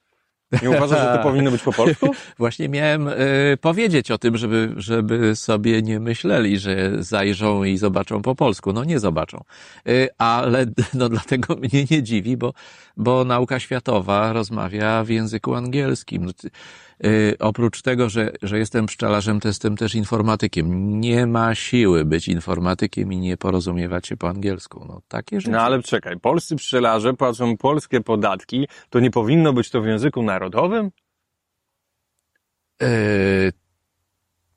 Nie 0.61 0.69
uważasz, 0.69 0.99
że 0.99 1.17
to 1.17 1.23
powinno 1.29 1.51
być 1.51 1.61
po 1.61 1.73
polsku? 1.73 2.11
właśnie 2.37 2.69
miałem 2.69 3.07
y, 3.07 3.57
powiedzieć 3.61 4.11
o 4.11 4.17
tym, 4.17 4.37
żeby, 4.37 4.73
żeby 4.77 5.35
sobie 5.35 5.81
nie 5.81 5.99
myśleli, 5.99 6.59
że 6.59 7.03
zajrzą 7.03 7.63
i 7.63 7.77
zobaczą 7.77 8.21
po 8.21 8.35
polsku. 8.35 8.73
No 8.73 8.83
nie 8.83 8.99
zobaczą. 8.99 9.43
Y, 9.87 10.09
ale 10.17 10.65
no 10.93 11.09
dlatego 11.09 11.55
mnie 11.55 11.85
nie 11.91 12.03
dziwi, 12.03 12.37
bo, 12.37 12.53
bo 12.97 13.23
nauka 13.23 13.59
światowa 13.59 14.33
rozmawia 14.33 15.03
w 15.03 15.09
języku 15.09 15.55
angielskim. 15.55 16.31
Y, 17.05 17.35
oprócz 17.39 17.81
tego, 17.81 18.09
że, 18.09 18.31
że 18.41 18.57
jestem 18.57 18.85
pszczelarzem, 18.85 19.39
to 19.39 19.47
jestem 19.47 19.77
też 19.77 19.95
informatykiem. 19.95 20.99
Nie 20.99 21.27
ma 21.27 21.55
siły 21.55 22.05
być 22.05 22.27
informatykiem 22.27 23.13
i 23.13 23.17
nie 23.17 23.37
porozumiewać 23.37 24.07
się 24.07 24.17
po 24.17 24.29
angielsku. 24.29 24.85
No 24.87 25.01
takie 25.07 25.41
rzeczy. 25.41 25.51
No 25.51 25.61
ale 25.61 25.83
czekaj, 25.83 26.19
polscy 26.19 26.55
pszczelarze 26.55 27.13
płacą 27.13 27.57
polskie 27.57 28.01
podatki, 28.01 28.67
to 28.89 28.99
nie 28.99 29.11
powinno 29.11 29.53
być 29.53 29.69
to 29.69 29.81
w 29.81 29.85
języku 29.85 30.23
narodowym? 30.23 30.91
E, 32.81 32.87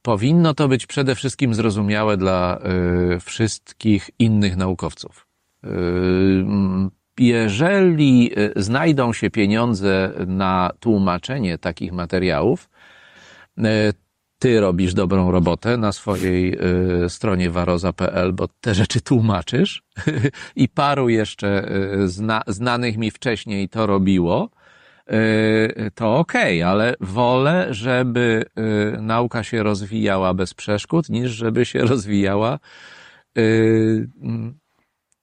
powinno 0.03 0.55
to 0.55 0.69
być 0.69 0.87
przede 0.87 1.15
wszystkim 1.15 1.55
zrozumiałe 1.55 2.17
dla 2.17 2.59
e, 2.59 3.21
wszystkich 3.21 4.11
innych 4.19 4.57
naukowców. 4.57 5.27
Mm, 5.63 6.91
jeżeli 7.21 8.31
y, 8.39 8.53
znajdą 8.57 9.13
się 9.13 9.31
pieniądze 9.31 10.13
na 10.27 10.71
tłumaczenie 10.81 11.59
takich 11.59 11.93
materiałów, 11.93 12.71
y, 13.59 13.63
ty 14.39 14.61
robisz 14.61 14.95
dobrą 14.95 15.31
robotę 15.31 15.77
na 15.77 15.93
swojej 15.93 16.59
y, 17.05 17.09
stronie 17.09 17.51
waroza.pl, 17.51 18.33
bo 18.33 18.49
te 18.61 18.75
rzeczy 18.75 19.01
tłumaczysz. 19.01 19.83
I 20.57 20.69
paru 20.69 21.09
jeszcze 21.09 21.69
zna, 22.05 22.43
znanych 22.47 22.97
mi 22.97 23.11
wcześniej 23.11 23.69
to 23.69 23.87
robiło, 23.87 24.51
to 25.95 26.17
okej, 26.19 26.63
ale 26.63 26.95
wolę, 27.01 27.67
żeby 27.71 28.45
nauka 29.01 29.43
się 29.43 29.63
rozwijała 29.63 30.35
bez 30.35 30.55
przeszkód, 30.55 31.09
niż 31.09 31.31
żeby 31.31 31.65
się 31.65 31.81
rozwijała 31.93 32.59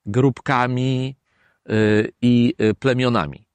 grupkami 0.05 1.15
i 2.21 2.53
y, 2.61 2.73
plemionami. 2.75 3.47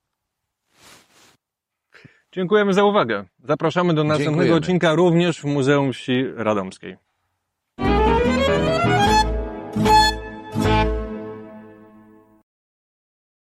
Dziękujemy 2.33 2.72
za 2.72 2.85
uwagę. 2.85 3.25
Zapraszamy 3.44 3.94
do 3.94 4.05
następnego 4.05 4.37
Dziękujemy. 4.37 4.57
odcinka 4.59 4.94
również 4.94 5.40
w 5.40 5.44
Muzeum 5.44 5.92
Wsi 5.92 6.25
Radomskiej. 6.37 6.96